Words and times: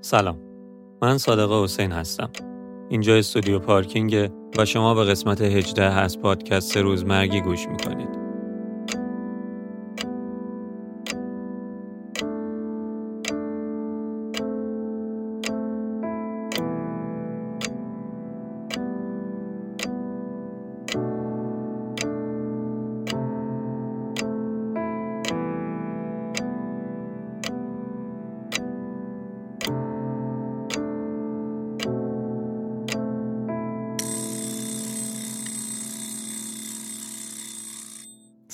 سلام. 0.00 0.38
من 1.02 1.18
صادقه 1.18 1.64
حسین 1.64 1.92
هستم. 1.92 2.30
اینجا 2.88 3.16
استودیو 3.16 3.58
پارکینگ 3.58 4.30
و 4.58 4.64
شما 4.64 4.94
به 4.94 5.04
قسمت 5.04 5.40
18 5.40 5.84
از 5.84 6.20
پادکست 6.20 6.76
روزمرگی 6.76 7.40
گوش 7.40 7.68
می‌کنید. 7.68 8.09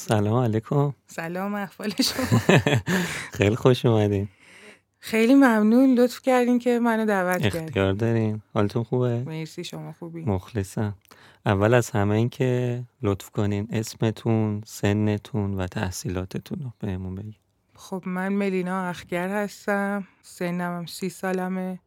سلام 0.09 0.35
علیکم. 0.43 0.95
سلام 1.07 1.55
احوال 1.55 1.91
شما. 1.91 2.41
خیلی 3.39 3.57
خوش 3.57 3.87
اومدین. 3.87 4.29
خیلی 4.99 5.35
ممنون. 5.35 5.95
لطف 5.95 6.23
کردین 6.23 6.59
که 6.59 6.79
منو 6.79 7.05
دعوت 7.05 7.43
کردین. 7.43 7.65
اختیار 7.65 7.93
دارین. 7.93 8.43
حالتون 8.55 8.83
خوبه؟ 8.83 9.23
مرسی 9.27 9.65
شما 9.65 9.93
خوبی؟ 9.93 10.25
مخلصم. 10.25 10.95
اول 11.47 11.75
از 11.75 11.91
همه 11.91 12.15
این 12.15 12.29
که 12.29 12.83
لطف 13.03 13.31
کنین 13.31 13.69
اسمتون 13.73 14.63
سنتون 14.67 15.55
و 15.55 15.67
تحصیلاتتون 15.67 16.59
رو 16.63 16.73
بهمون 16.79 17.15
بگین. 17.15 17.35
خب 17.75 18.03
من 18.07 18.29
ملینا 18.29 18.89
اخگر 18.89 19.29
هستم. 19.29 20.07
سنم 20.23 20.79
هم 20.79 20.87
سی 20.87 21.09
سالمه. 21.09 21.79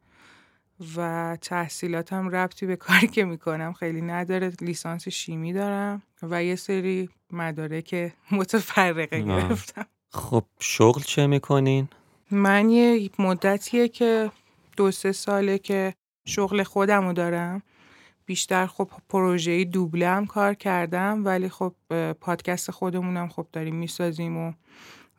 و 0.96 1.36
تحصیلاتم 1.40 2.28
ربطی 2.28 2.66
به 2.66 2.76
کاری 2.86 3.06
که 3.08 3.24
می‌کنم 3.24 3.72
خیلی 3.72 4.02
نداره 4.02 4.52
لیسانس 4.60 5.08
شیمی 5.08 5.52
دارم 5.52 6.02
و 6.22 6.44
یه 6.44 6.56
سری 6.56 7.08
مدارک 7.32 8.12
متفرقه 8.30 9.16
آه. 9.16 9.48
گرفتم 9.48 9.86
خب 10.08 10.44
شغل 10.60 11.02
چه 11.02 11.26
می‌کنین؟ 11.26 11.88
من 12.30 12.70
یه 12.70 13.10
مدتیه 13.18 13.88
که 13.88 14.30
دو 14.76 14.90
سه 14.90 15.12
ساله 15.12 15.58
که 15.58 15.94
شغل 16.26 16.62
خودم 16.62 17.06
رو 17.06 17.12
دارم 17.12 17.62
بیشتر 18.26 18.66
خب 18.66 18.88
پروژه 19.08 19.64
دوبله 19.64 20.08
هم 20.08 20.26
کار 20.26 20.54
کردم 20.54 21.24
ولی 21.24 21.48
خب 21.48 21.74
پادکست 22.20 22.70
خودمونم 22.70 23.28
خب 23.28 23.46
داریم 23.52 23.76
می‌سازیم 23.76 24.36
و 24.36 24.52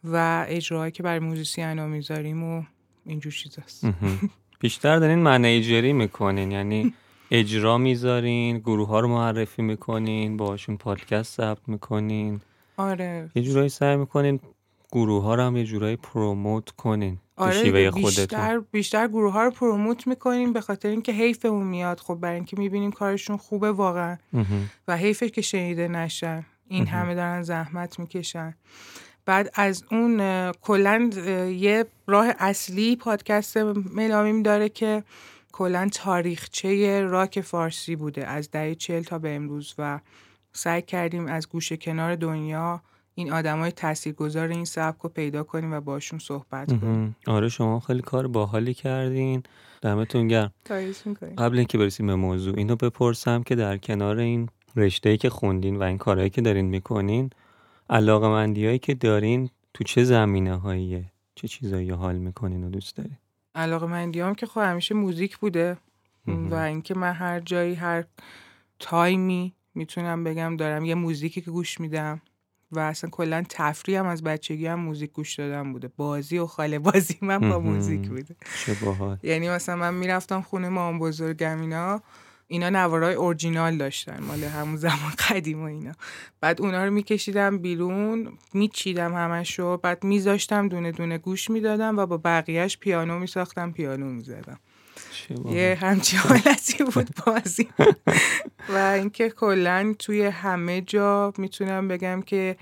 و 0.03 0.45
اجراهایی 0.47 0.91
که 0.91 1.03
برای 1.03 1.19
موزیسین 1.19 1.79
ها 1.79 1.87
می‌ذاریم 1.87 2.43
و 2.43 2.63
اینجور 3.05 3.33
چیزاست. 3.33 3.85
بیشتر 4.61 4.99
دارین 4.99 5.19
منیجری 5.19 5.93
می‌کنین. 5.93 6.51
یعنی 6.51 6.93
اجرا 7.31 7.77
می‌ذارین 7.77 8.59
گروه 8.59 8.87
ها 8.87 8.99
رو 8.99 9.07
معرفی 9.07 9.61
می‌کنین 9.61 10.37
باشون 10.37 10.77
پادکست 10.77 11.37
ضبط 11.37 11.61
می‌کنین. 11.67 12.41
آره. 12.77 13.29
یه 13.35 13.43
جورایی 13.43 13.69
سعی 13.69 13.95
می‌کنین 13.95 14.39
گروه 14.91 15.23
ها 15.23 15.35
رو 15.35 15.43
هم 15.43 15.57
یه 15.57 15.63
جورایی 15.63 15.95
پروموت 15.95 16.69
کنین 16.69 17.17
آره 17.35 17.63
شیوه 17.63 17.91
بیشتر 17.91 18.59
بیشتر 18.71 19.07
گروه 19.07 19.33
ها 19.33 19.43
رو 19.43 19.51
پروموت 19.51 20.07
می‌کنیم 20.07 20.53
به 20.53 20.61
خاطر 20.61 20.89
اینکه 20.89 21.11
حیفمون 21.11 21.67
میاد. 21.67 21.99
خب 21.99 22.15
برای 22.15 22.35
اینکه 22.35 22.59
می‌بینیم 22.59 22.91
کارشون 22.91 23.37
خوبه 23.37 23.71
واقعا. 23.71 24.17
و 24.87 24.97
حیفه 24.97 25.29
که 25.29 25.41
شنیده 25.41 25.87
نشن. 25.87 26.45
این. 26.67 26.87
همه 26.87 27.15
دارن 27.15 27.41
زحمت 27.41 27.99
می‌کشن. 27.99 28.55
بعد 29.25 29.51
از 29.53 29.83
اون 29.91 30.51
کلا 30.51 31.09
یه 31.57 31.85
راه 32.07 32.27
اصلی 32.39 32.95
پادکست 32.95 33.57
ملامیم 33.95 34.43
داره 34.43 34.69
که 34.69 35.03
کلا 35.51 35.89
تاریخچه 35.93 37.01
راک 37.01 37.41
فارسی 37.41 37.95
بوده 37.95 38.27
از 38.27 38.51
دهه 38.51 38.75
چل 38.75 39.01
تا 39.01 39.19
به 39.19 39.35
امروز 39.35 39.75
و 39.77 39.99
سعی 40.53 40.81
کردیم 40.81 41.27
از 41.27 41.49
گوشه 41.49 41.77
کنار 41.77 42.15
دنیا 42.15 42.81
این 43.15 43.31
آدمای 43.33 43.71
تاثیرگذار 43.71 44.47
این 44.47 44.65
سبک 44.65 45.01
رو 45.01 45.09
پیدا 45.09 45.43
کنیم 45.43 45.73
و 45.73 45.81
باشون 45.81 46.19
صحبت 46.19 46.67
کنیم. 46.81 47.15
آره 47.27 47.49
شما 47.49 47.79
خیلی 47.79 48.01
کار 48.01 48.27
باحالی 48.27 48.73
تردین 48.73 49.43
دمتون 49.81 50.27
گرم. 50.27 50.53
قبل 51.37 51.57
اینکه 51.57 51.77
برسیم 51.77 52.07
به 52.07 52.15
موضوع 52.15 52.57
اینو 52.57 52.75
بپرسم 52.75 53.43
که 53.43 53.55
در 53.55 53.77
کنار 53.77 54.17
این 54.17 54.49
رشته‌ای 54.75 55.17
که 55.17 55.29
خوندین 55.29 55.75
و 55.75 55.83
این 55.83 55.97
کارهایی 55.97 56.29
که 56.29 56.41
دارین 56.41 56.65
می‌کنین 56.65 57.29
علاقه 57.91 58.77
که 58.77 58.93
دارین 58.93 59.49
تو 59.73 59.83
چه 59.83 60.03
زمینه 60.03 60.55
هاییه 60.55 61.05
چه 61.35 61.47
چیزایی 61.47 61.89
حال 61.89 62.17
می‌کنین 62.17 62.63
و 62.63 62.69
دوست 62.69 62.95
دارین؟ 62.95 63.17
علاقه 63.55 63.85
مندیام 63.85 64.35
که 64.35 64.45
خب 64.45 64.61
همیشه 64.61 64.95
موزیک 64.95 65.37
بوده. 65.37 65.77
و 66.27 66.55
اینکه 66.55 66.95
من 66.95 67.13
هر 67.13 67.39
جایی 67.39 67.75
هر 67.75 68.03
تایمی 68.79 69.53
می‌تونم 69.75 70.23
بگم 70.23 70.57
دارم 70.57 70.85
یه 70.85 70.95
موزیکی 70.95 71.41
که 71.41 71.51
گوش 71.51 71.79
میدم 71.79 72.21
و 72.71 72.79
اصلا 72.79 73.09
کلا 73.09 73.43
تفریح 73.49 73.99
هم 73.99 74.05
از 74.05 74.23
بچگی 74.23 74.67
هم 74.67 74.79
موزیک 74.79 75.11
گوش 75.11 75.35
دادم 75.35 75.73
بوده. 75.73 75.87
بازی 75.97 76.37
و 76.37 76.45
خاله 76.45 76.79
بازی 76.79 77.17
من 77.21 77.49
با. 77.49 77.59
موزیک 77.59 78.09
بوده. 78.09 78.35
چه 78.65 78.73
باحال. 78.85 79.17
یعنی 79.23 79.49
مثلا 79.49 79.75
من 79.75 79.93
می‌رفتم 79.93 80.41
خونه 80.41 80.69
مام 80.69 80.99
بزرگم 80.99 81.61
اینا. 81.61 82.01
اینا 82.51 82.69
نوارای 82.69 83.13
اورجینال 83.13 83.77
داشتن 83.77 84.23
مال 84.23 84.43
همون 84.43 84.75
زمان 84.75 85.11
قدیم 85.29 85.61
و 85.61 85.65
اینا. 85.65 85.91
بعد 86.41 86.61
اونا 86.61 86.85
رو 86.85 86.91
میکشیدم 86.91 87.57
بیرون 87.57 88.37
میچیدم 88.53 89.13
همشو 89.13 89.77
بعد 89.77 90.03
میذاشتم 90.03 90.67
دونه 90.67 90.91
دونه 90.91 91.17
گوش 91.17 91.49
می‌دادم 91.49 91.97
و 91.97 92.05
با 92.05 92.17
بقیهش 92.17 92.77
پیانو 92.77 93.19
میساختم 93.19 93.71
پیانو 93.71 94.05
می‌زدم. 94.05 94.59
یه 95.51 95.77
همچین 95.81 96.19
حالتی 96.19 96.83
بود 96.83 97.09
بازی. 97.25 97.67
و 98.69 98.77
اینکه 98.77 99.29
کلا 99.29 99.95
توی 99.99 100.25
همه 100.25 100.81
جا 100.81 101.33
می‌تونم 101.37 101.87
بگم 101.87 102.21
که 102.21 102.57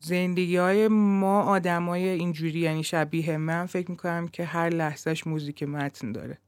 زندگی 0.00 0.56
های 0.56 0.88
ما 0.88 1.42
آدمای 1.42 2.08
اینجوری 2.08 2.58
یعنی 2.58 2.84
شبیه 2.84 3.36
من 3.36 3.66
فکر 3.66 3.90
می‌کنم 3.90 4.28
که 4.28 4.44
هر 4.44 4.68
لحظهش 4.68 5.26
موزیک 5.26 5.62
متن 5.62 6.12
داره. 6.12 6.38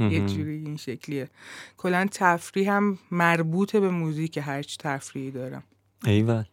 یه 0.00 0.06
مهم. 0.06 0.26
جوری 0.26 0.62
این 0.66 0.76
شکلیه. 0.76 1.28
کلا 1.76 2.08
تفریح 2.10 2.72
هم 2.72 2.98
مربوط 3.10 3.76
به 3.76 3.90
موزیک 3.90 4.38
هرچی 4.42 4.76
تفریحی 4.80 5.30
دارم. 5.30 5.62
ایول. 6.04 6.44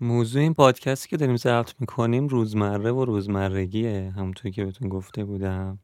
موضوع 0.00 0.42
این 0.42 0.54
پادکستی 0.54 1.08
که 1.08 1.16
داریم 1.16 1.36
ضبط 1.36 1.72
می‌کنیم 1.80 2.28
روزمره 2.28 2.92
و 2.92 3.04
روزمرگیه 3.04 4.12
همونطور 4.16 4.52
که 4.52 4.64
بهتون 4.64 4.88
گفته 4.88 5.24
بودم. 5.24 5.78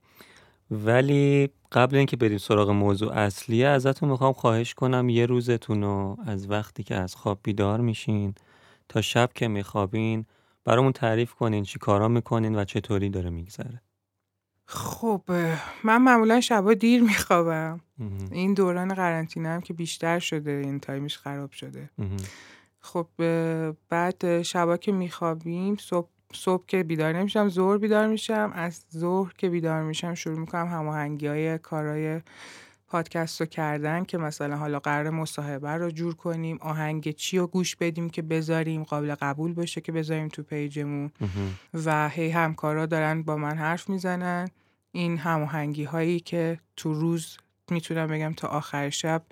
ولی 0.70 1.50
قبل 1.72 1.96
اینکه 1.96 2.16
بریم 2.16 2.38
سراغ 2.38 2.70
موضوع 2.70 3.12
اصلیه 3.12 3.66
ازتون 3.66 4.08
می‌خوام 4.08 4.32
خواهش 4.32 4.74
کنم 4.74 5.08
یه 5.08 5.26
روزتون 5.26 5.82
رو 5.82 6.16
از 6.26 6.50
وقتی 6.50 6.82
که 6.82 6.94
از 6.94 7.14
خواب 7.14 7.38
بیدار 7.42 7.80
میشین 7.80 8.34
تا 8.88 9.00
شب 9.00 9.30
که 9.34 9.48
میخوابین 9.48 10.26
برامون 10.64 10.92
تعریف 10.92 11.34
کنین 11.34 11.64
چی 11.64 11.78
کارا 11.78 12.08
می‌کنین 12.08 12.54
و 12.54 12.64
چطوری 12.64 13.10
داره 13.10 13.30
میگذره. 13.30 13.82
خب 14.66 15.22
من 15.84 16.02
معمولا 16.02 16.40
شبا 16.40 16.74
دیر 16.74 17.02
میخوابم. 17.02 17.80
این 18.30 18.54
دوران 18.54 18.94
قرنطینه 18.94 19.48
هم 19.48 19.60
که 19.60 19.74
بیشتر 19.74 20.18
شده 20.18 20.50
این 20.50 20.80
تایمش 20.80 21.18
خراب 21.18 21.50
شده. 21.50 21.90
خب 22.80 23.06
بعد 23.88 24.42
شبا 24.42 24.76
که 24.76 24.92
میخوابیم 24.92 25.76
صبح 25.76 26.08
صبح 26.32 26.66
که 26.66 26.82
بیدار 26.82 27.12
نمیشم 27.12 27.48
ظهر 27.48 27.78
بیدار 27.78 28.06
میشم. 28.06 28.52
از 28.54 28.84
ظهر 28.92 29.32
که 29.38 29.48
بیدار 29.48 29.82
میشم 29.82 30.14
شروع 30.14 30.38
می‌کنم 30.38 30.66
هماهنگی 30.66 31.26
های 31.26 31.58
کارهای 31.58 32.20
پادکست 32.86 33.40
رو 33.40 33.46
کردن 33.46 34.04
که 34.04 34.18
مثلا 34.18 34.56
حالا 34.56 34.78
قرار 34.78 35.10
مصاحبه 35.10 35.70
رو 35.70 35.90
جور 35.90 36.14
کنیم 36.14 36.58
آهنگ 36.60 37.10
چی 37.10 37.38
رو 37.38 37.46
گوش 37.46 37.76
بدیم 37.76 38.10
که 38.10 38.22
بذاریم 38.22 38.82
قابل 38.82 39.14
قبول 39.14 39.54
باشه 39.54 39.80
که 39.80 39.92
بذاریم 39.92 40.28
تو 40.28 40.42
page 40.42 40.76
مون. 40.76 41.10
و 41.84 42.08
هی 42.08 42.30
همکارا 42.30 42.86
دارن 42.86 43.22
با 43.22 43.36
من 43.36 43.58
حرف 43.58 43.88
می‌زنن. 43.88 44.48
این 44.92 45.18
هماهنگی 45.18 45.84
هایی 45.84 46.20
که 46.20 46.60
تو 46.76 46.94
روز 46.94 47.36
می‌تونم 47.70 48.06
بگم 48.06 48.32
تا 48.32 48.48
آخر 48.48 48.90
شب 48.90 49.22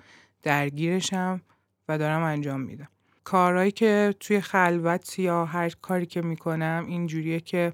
درگیرشم 0.41 1.41
و 1.87 1.97
دارم 1.97 2.23
انجام 2.23 2.61
میدم. 2.61 2.87
کارهایی 3.23 3.71
که 3.71 4.15
توی 4.19 4.41
خلوت 4.41 5.19
یا 5.19 5.45
هر 5.45 5.69
کاری 5.69 6.05
که 6.05 6.21
می‌کنم 6.21 6.85
اینجوریه 6.87 7.39
که 7.39 7.73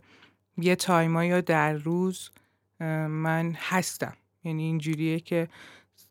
یه 0.58 0.76
time 0.76 1.12
ایی 1.12 1.30
یا 1.30 1.42
در 1.42 1.74
روز 1.74 2.30
من 3.10 3.56
هستم. 3.58 4.14
یعنی 4.44 4.64
اینجوریه 4.64 5.20
که 5.20 5.48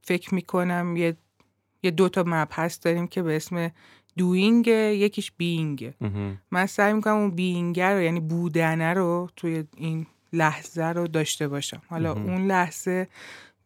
فکر 0.02 0.34
می‌کنم 0.34 0.96
یه 0.96 1.16
یه 1.82 1.90
دو 1.90 2.08
تا 2.08 2.24
مبحث 2.26 2.78
داریم 2.82 3.06
که 3.06 3.22
به 3.22 3.36
اسم 3.36 3.70
دوینگ 4.16 4.66
یکیش 4.66 5.32
بینگه 5.36 5.94
من 6.50 6.66
سعی 6.66 6.92
می‌کنم 6.92 7.14
اون 7.14 7.30
بینگه 7.30 7.86
رو 7.86 8.02
یعنی 8.02 8.20
بودنه 8.20 8.94
رو 8.94 9.28
توی 9.36 9.64
این 9.76 10.06
لحظه 10.32 10.84
رو 10.84 11.06
داشته 11.06 11.48
باشم. 11.48 11.82
حالا 11.88 12.14
مهم. 12.14 12.30
اون 12.30 12.46
لحظه 12.46 13.08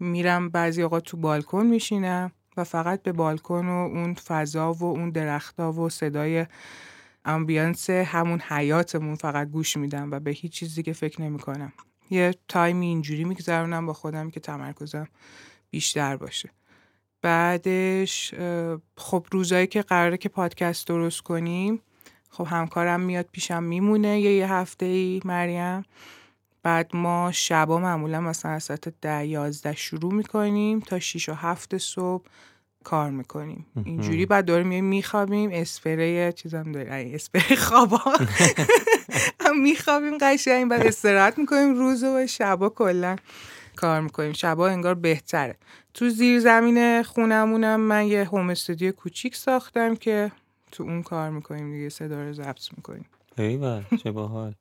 میرم 0.00 0.48
بعضی 0.48 0.82
اوقات 0.82 1.04
تو 1.04 1.16
بالکن 1.16 1.66
میشینم 1.66 2.32
و 2.56 2.64
فقط 2.64 3.02
به 3.02 3.12
بالکن 3.12 3.66
و 3.66 3.70
اون 3.70 4.14
فضا 4.14 4.72
و 4.72 4.84
اون 4.84 5.10
درختا 5.10 5.72
و 5.72 5.88
صدای 5.88 6.46
امبیانس 7.24 7.90
همون 7.90 8.40
حیاتمون 8.40 9.14
فقط 9.14 9.48
گوش 9.48 9.76
میدم 9.76 10.10
و 10.10 10.20
به 10.20 10.30
هیچ 10.30 10.52
چیزی 10.52 10.82
که 10.82 10.92
فکر 10.92 11.22
نمی 11.22 11.38
کنم 11.38 11.72
یه 12.12 12.34
تایمی 12.48 12.86
اینجوری 12.86 13.24
میگذرونم 13.24 13.86
با 13.86 13.92
خودم 13.92 14.30
که 14.30 14.40
تمرکزم 14.40 15.08
بیشتر 15.70 16.16
باشه. 16.16 16.50
بعدش 17.22 18.34
خب 18.96 19.26
روزایی 19.30 19.66
که 19.66 19.82
قراره 19.82 20.16
که 20.16 20.28
پادکست 20.28 20.86
درست 20.86 21.20
کنیم 21.20 21.80
خب 22.30 22.46
همکارم 22.50 23.00
میاد 23.00 23.28
پیشم 23.32 23.62
میمونه 23.62 24.20
یه 24.20 24.32
یه 24.34 24.52
هفته 24.52 24.86
ای 24.86 25.20
مریم. 25.24 25.82
بعد 26.62 26.96
ما 26.96 27.32
شبا 27.32 27.78
معمولا 27.78 28.20
مثلا 28.20 28.52
از 28.52 28.62
ساعت 28.62 29.00
ده 29.00 29.26
یازده 29.26 29.74
شروع 29.74 30.14
می‌کنیم 30.14 30.80
تا 30.80 30.98
6 30.98 31.28
و 31.28 31.34
هفت 31.34 31.78
صبح 31.78 32.24
کار 32.84 33.10
می‌کنیم. 33.10 33.66
اینجوری 33.84 34.26
بعد 34.26 34.44
داریم 34.44 34.84
میخوابیم. 34.84 35.50
اسپری 35.52 36.32
چیزم 36.32 36.72
داریم. 36.72 37.14
اسپری 37.14 37.56
خوابا. 37.56 38.00
میخوابیم 39.66 40.18
قشنگ 40.18 40.68
بعد 40.68 40.86
استراحت 40.86 41.38
می‌کنیم 41.38 41.74
روز 41.74 42.04
و 42.04 42.26
شبا 42.26 42.68
کلا 42.68 43.16
کار 43.76 44.00
می‌کنیم. 44.00 44.32
شبا 44.32 44.68
انگار 44.68 44.94
بهتره. 44.94 45.56
تو 45.94 46.08
زیر 46.08 46.40
زمین 46.40 47.02
خونمونم 47.02 47.80
من 47.80 48.06
یه 48.06 48.24
هوم 48.24 48.50
استودیو 48.50 48.92
کوچیک 48.92 49.36
ساختم 49.36 49.96
که 49.96 50.32
تو 50.72 50.82
اون 50.82 51.02
کار 51.02 51.30
می‌کنیم 51.30 51.72
دیگه 51.72 51.88
صدا 51.88 52.22
رو 52.22 52.32
ضبط 52.32 52.68
می‌کنیم. 52.76 53.04
ایول 53.38 53.82
چه 54.02 54.12
باحال. 54.12 54.54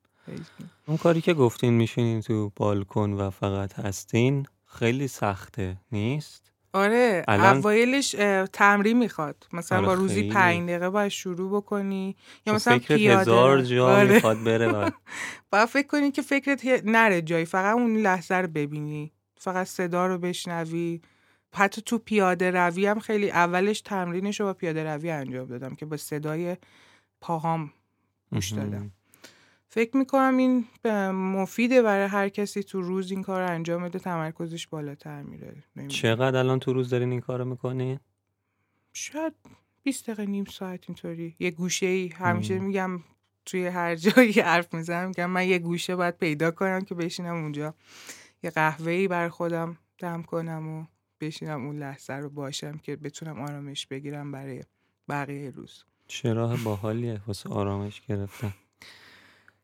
اون 0.86 0.96
کاری 0.96 1.20
که 1.20 1.34
گفتین 1.34 1.72
میشینین 1.74 2.20
تو 2.20 2.52
بالکن 2.56 3.12
و 3.12 3.30
فقط 3.30 3.72
هستین 3.72 4.46
خیلی 4.66 5.08
سخته 5.08 5.76
نیست؟ 5.92 6.51
آره 6.72 7.24
اوایلش 7.28 8.10
تمرین 8.52 8.98
می‌خواد. 8.98 9.46
مثلا 9.52 9.78
آره 9.78 9.86
با 9.86 9.94
روزی 9.94 10.28
پنج 10.28 10.62
دقیقه 10.68 10.90
باید 10.90 11.08
شروع 11.08 11.56
بکنی. 11.56 12.16
یا 12.46 12.54
مثلا 12.54 12.78
پیاده. 12.78 13.20
هزار 13.20 13.62
جا 13.62 13.88
آره. 13.96 14.12
می‌خواد 14.14 14.44
بره 14.44 14.92
باید 15.52 15.68
فکر 15.68 15.86
کنی 15.86 16.10
که 16.10 16.22
فکرت 16.22 16.60
نره 16.84 17.22
جایی 17.22 17.44
فقط 17.44 17.74
اون 17.74 17.96
لحظه 17.96 18.34
رو 18.34 18.48
ببینی. 18.48 19.12
فقط 19.36 19.66
صدا 19.66 20.06
رو 20.06 20.18
بشنوی. 20.18 21.00
حتی 21.54 21.82
تو 21.82 21.98
پیاده 21.98 22.50
روی 22.50 22.86
هم 22.86 22.98
خیلی 22.98 23.30
اولش 23.30 23.80
تمرینش 23.80 24.40
رو 24.40 24.46
با 24.46 24.52
پیاده 24.52 24.84
روی 24.84 25.10
انجام 25.10 25.46
دادم 25.46 25.74
که 25.74 25.86
با 25.86 25.96
صدای 25.96 26.56
پاهام 27.20 27.72
گوش 28.32 28.52
دادم. 28.52 28.90
فکر 29.74 29.96
می‌کنم 29.96 30.36
این 30.36 30.66
مفیده 31.12 31.82
برای 31.82 32.06
هر 32.06 32.28
کسی 32.28 32.62
تو 32.62 32.82
روز 32.82 33.10
این 33.10 33.22
کار 33.22 33.42
انجام 33.42 33.82
بده 33.82 33.98
تمرکزش 33.98 34.66
بالاتر 34.66 35.22
میره. 35.22 35.54
چقدر 35.88 36.38
الان 36.38 36.58
تو 36.58 36.72
روز 36.72 36.90
دارین 36.90 37.10
این 37.10 37.20
کارو 37.20 37.44
می‌کنی؟ 37.44 38.00
شاید 38.92 39.32
20 39.82 40.04
دقیقه 40.10 40.26
نیم 40.30 40.44
ساعت 40.44 40.84
اینطوری. 40.88 41.36
یه 41.38 41.50
گوشه 41.50 41.86
ای 41.86 42.08
همیشه 42.08 42.58
میگم 42.58 43.00
توی 43.44 43.66
هر 43.66 43.94
جایی 43.96 44.40
حرف 44.50 44.74
می‌زنم 44.74 45.08
میگم 45.08 45.30
من 45.30 45.48
یه 45.48 45.58
گوشه 45.58 45.96
باید 45.96 46.16
پیدا 46.16 46.50
کنم 46.50 46.80
که 46.80 46.94
بشینم 46.94 47.34
اونجا. 47.34 47.74
یه 48.42 48.50
قهوه 48.50 48.92
ای 48.92 49.08
بر 49.08 49.28
خودم 49.28 49.78
دم 49.98 50.22
کنم 50.22 50.68
و 50.68 50.84
بشینم 51.20 51.66
اون 51.66 51.78
لحظه 51.78 52.12
رو 52.12 52.30
باشم 52.30 52.78
که 52.78 52.96
بتونم 52.96 53.40
آرامش 53.40 53.86
بگیرم 53.86 54.32
برای 54.32 54.62
بقیه 55.08 55.50
روز. 55.50 55.84
چه 56.06 56.32
راه 56.32 56.64
باحالیه. 56.64 57.20
واسه 57.26 57.50
آرامش 57.50 58.02
گرفتن. 58.08 58.54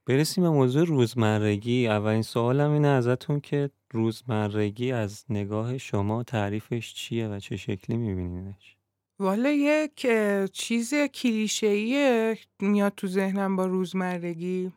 برسیم 0.08 0.44
به 0.44 0.50
موضوع 0.50 0.84
روزمرگی. 0.84 1.88
اولین 1.88 2.22
سوالم 2.22 2.70
اینه 2.70 2.88
ازتون 2.88 3.40
که 3.40 3.70
روزمرگی 3.90 4.92
از 4.92 5.24
نگاه 5.30 5.78
شما 5.78 6.22
تعریفش 6.22 6.94
چیه 6.94 7.28
و 7.28 7.38
چه 7.38 7.56
شکلی 7.56 7.96
میبینینش؟ 7.96 8.76
والا 9.18 9.50
یک 9.50 10.06
چیز 10.52 10.94
کلیشه‌ایه 10.94 12.38
میاد 12.60 12.92
تو 12.96 13.06
ذهنم 13.06 13.56
با 13.56 13.66
روزمرگی. 13.66 14.72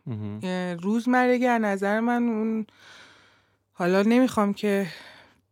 روزمرگی 0.81 1.45
از 1.45 1.61
نظر 1.61 1.99
من 1.99 2.23
اون 2.23 2.65
حالا 3.71 4.01
نمی‌خوام 4.01 4.53
که 4.53 4.87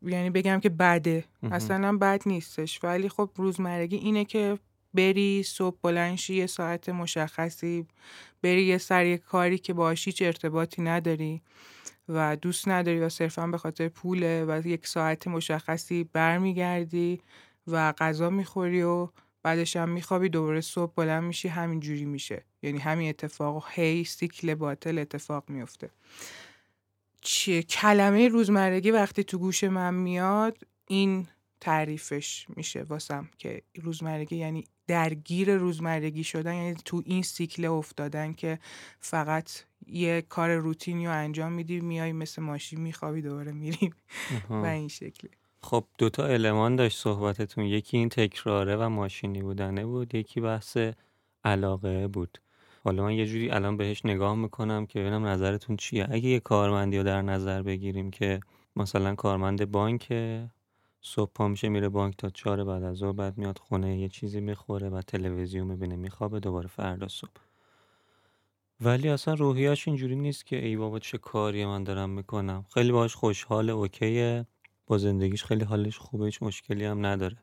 یعنی 0.02 0.30
بگم 0.30 0.60
که 0.60 0.70
بده. 0.70 1.24
اصلا 1.52 1.98
بد 1.98 2.22
نیستش. 2.26 2.84
ولی 2.84 3.10
خب 3.10 3.30
روزمرگی 3.36 3.96
اینه 3.96 4.26
که 4.26 4.58
بری 4.94 5.44
صبح 5.44 5.78
بلنشی 5.84 6.36
یه 6.36 6.46
ساعت 6.46 6.90
مشخصی 6.90 7.86
بری 8.42 8.64
یه 8.64 8.78
سر 8.78 9.18
کاری 9.18 9.58
که 9.58 9.74
باهاش 9.74 10.06
هیچ 10.06 10.22
ارتباطی 10.22 10.82
نداری 10.82 11.42
و 12.10 12.36
دوست 12.36 12.68
نداری 12.68 13.00
و 13.00 13.10
صرفا 13.10 13.48
به 13.48 13.58
خاطر 13.58 13.88
پوله 13.90 14.46
و 14.46 14.68
یک 14.68 14.88
ساعت 14.88 15.28
مشخصی 15.28 16.04
برمیگردی 16.04 17.22
و 17.68 17.92
غذا 17.92 18.30
می‌خوری 18.30 18.82
و 18.82 19.10
بعدش 19.44 19.76
هم 19.76 19.90
میخوابی 19.90 20.30
دوباره 20.30 20.62
صبح 20.62 20.94
بلند 20.96 21.24
میشی 21.24 21.48
همین 21.48 21.80
جوری 21.80 22.06
میشه. 22.06 22.44
یعنی 22.62 22.80
همین 22.80 23.10
اتفاق 23.10 23.68
هی 23.72 24.04
سیکل 24.04 24.56
باطل 24.56 24.98
اتفاق 24.98 25.50
میفته. 25.50 25.90
چیه؟ 27.22 27.64
کلمه 27.64 28.28
روزمرگی 28.28 28.92
وقتی 28.92 29.24
تو 29.24 29.38
گوش 29.38 29.64
من 29.64 29.94
میاد 29.94 30.58
این 30.88 31.28
تعریفش 31.62 32.46
میشه 32.56 32.84
واسم 32.84 33.30
که 33.38 33.62
روزمرگی 33.76 34.36
یعنی 34.36 34.64
درگیر 34.90 35.56
روزمرگی 35.56 36.24
شدن 36.24 36.56
یعنی 36.56 36.76
تو 36.86 37.04
این 37.06 37.22
سیکل 37.24 37.66
افتادن 37.66 38.34
که 38.34 38.60
فقط 39.00 39.52
یه 39.88 40.22
کار 40.22 40.56
روتینی 40.56 41.06
رو 41.06 41.14
انجام 41.14 41.52
میدی 41.52 41.80
میای 41.80 42.12
مثل 42.12 42.42
ماشین 42.42 42.82
میخوابی 42.82 43.22
دوباره 43.22 43.52
میریم 43.52 43.94
و 44.50 44.66
این 44.66 44.88
شکلی 44.88 45.30
خب 45.62 45.84
دوتا 45.98 46.26
المان 46.26 46.76
داشت 46.76 47.00
صحبتتون. 47.00 47.66
یکی 47.66 47.98
این 47.98 48.10
تکراره 48.10 48.76
و 48.76 48.90
ماشینی 48.90 49.42
بودنه 49.42 49.86
بود 49.86 50.16
یکی 50.16 50.42
بحث 50.42 50.78
علاقه 51.44 52.08
بود. 52.08 52.38
حالا 52.84 53.04
من 53.04 53.14
یه 53.14 53.26
جوری 53.26 53.50
الان 53.50 53.78
بهش 53.78 54.06
نگاه 54.06 54.36
می‌کنم 54.36 54.86
که 54.86 55.00
ببینم 55.00 55.26
نظرتون 55.26 55.78
چیه. 55.78 56.08
اگه 56.12 56.30
یه 56.30 56.40
کارمندی 56.40 56.98
رو 56.98 57.04
در 57.04 57.22
نظر 57.22 57.62
بگیریم 57.62 58.12
که 58.12 58.40
مثلا 58.76 59.16
کارمند 59.16 59.72
بانک 59.72 60.14
صبح 61.02 61.32
پا 61.36 61.48
میشه 61.48 61.70
میره 61.70 61.90
بانک 61.90 62.18
تا 62.18 62.30
چهار 62.30 62.64
بعد 62.64 62.84
از 62.84 62.98
ظهر 62.98 63.12
بعد 63.12 63.38
میاد 63.38 63.58
خونه 63.58 64.00
یه 64.00 64.10
چیزی 64.10 64.42
می‌خوره 64.42 64.90
و 64.90 65.02
تلویزیون 65.02 65.68
می‌بینه 65.68 65.96
میخوابه 65.96 66.40
دوباره 66.40 66.68
فردا 66.68 67.08
صبح. 67.08 67.32
ولی 68.82 69.10
اصلا 69.10 69.34
روحیاش 69.34 69.88
اینجوری 69.88 70.16
نیست 70.16 70.46
که 70.46 70.66
ای 70.66 70.76
بابا 70.76 71.00
چه 71.00 71.18
کاری 71.18 71.66
من 71.66 71.84
دارم 71.84 72.10
می‌کنم. 72.10 72.66
خیلی 72.74 72.92
باش 72.92 73.16
خوشحال 73.16 73.70
اوکیه. 73.70 74.46
با 74.88 74.98
زندگیش 74.98 75.44
خیلی 75.44 75.64
حالش 75.64 75.98
خوبه 75.98 76.26
هیچ 76.26 76.44
مشکلی 76.44 76.86
هم 76.86 77.06
نداره. 77.06 77.38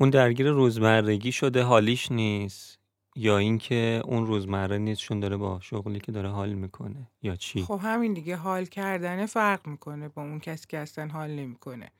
اون 0.00 0.10
درگیر 0.10 0.50
روزمرگی 0.50 1.32
شده 1.32 1.62
حالیش 1.62 2.12
نیست. 2.12 2.75
یا 3.16 3.38
اینکه 3.38 4.02
اون 4.04 4.26
روزمره 4.26 4.78
نیست 4.78 5.00
چون 5.00 5.20
داره 5.20 5.36
با 5.36 5.58
شغلی 5.62 6.00
که 6.00 6.12
داره 6.12 6.28
حال 6.28 6.52
می‌کنه 6.52 7.10
یا 7.22 7.36
چی؟ 7.36 7.62
خب 7.62 7.80
همین 7.82 8.14
دیگه 8.14 8.36
حال 8.36 8.64
کردن 8.64 9.26
فرق 9.26 9.66
می‌کنه 9.66 10.08
با 10.08 10.22
اون 10.22 10.40
کسی 10.40 10.66
که 10.68 10.78
اصلا 10.78 11.08
حال 11.08 11.30
نمی‌کنه. 11.30 11.90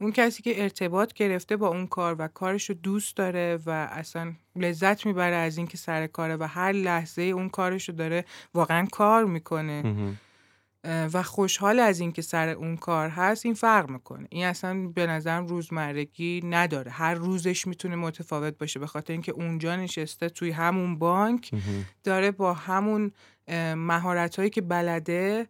اون 0.00 0.12
کسی 0.12 0.42
که 0.42 0.62
ارتباط 0.62 1.12
گرفته 1.12 1.56
با 1.56 1.68
اون 1.68 1.86
کار 1.86 2.16
و 2.18 2.28
کارش 2.28 2.68
رو 2.70 2.74
دوست 2.74 3.16
داره 3.16 3.58
و 3.66 3.70
اصلا 3.70 4.32
لذت 4.56 5.06
می‌بره 5.06 5.36
از 5.36 5.56
اینکه 5.58 5.76
سر 5.76 6.06
کاره 6.06 6.36
و 6.36 6.44
هر 6.44 6.72
لحظه 6.72 7.22
اون 7.22 7.48
کارش 7.48 7.88
رو 7.88 7.94
داره 7.94 8.24
واقعا 8.54 8.86
کار 8.92 9.24
می‌کنه. 9.24 9.82
و 10.84 11.22
خوشحال 11.22 11.78
از 11.78 12.00
اینکه 12.00 12.22
سر 12.22 12.48
اون 12.48 12.76
کار 12.76 13.08
هست 13.08 13.46
این 13.46 13.54
فرق 13.54 13.90
می‌کنه. 13.90 14.26
این 14.30 14.44
اصلا 14.44 14.88
به 14.88 15.06
نظرم 15.06 15.46
روزمرگی 15.46 16.40
نداره. 16.44 16.90
هر 16.90 17.14
روزش 17.14 17.66
می‌تونه 17.66 17.96
متفاوت 17.96 18.58
باشه 18.58 18.80
به 18.80 18.86
خاطر 18.86 19.12
اینکه 19.12 19.32
اونجا 19.32 19.76
نشسته 19.76 20.28
توی 20.28 20.50
همون 20.50 20.98
بانک 20.98 21.50
داره 22.04 22.30
با 22.30 22.54
همون 22.54 23.12
مهارت 23.76 24.36
هایی 24.36 24.50
که 24.50 24.60
بلده 24.60 25.48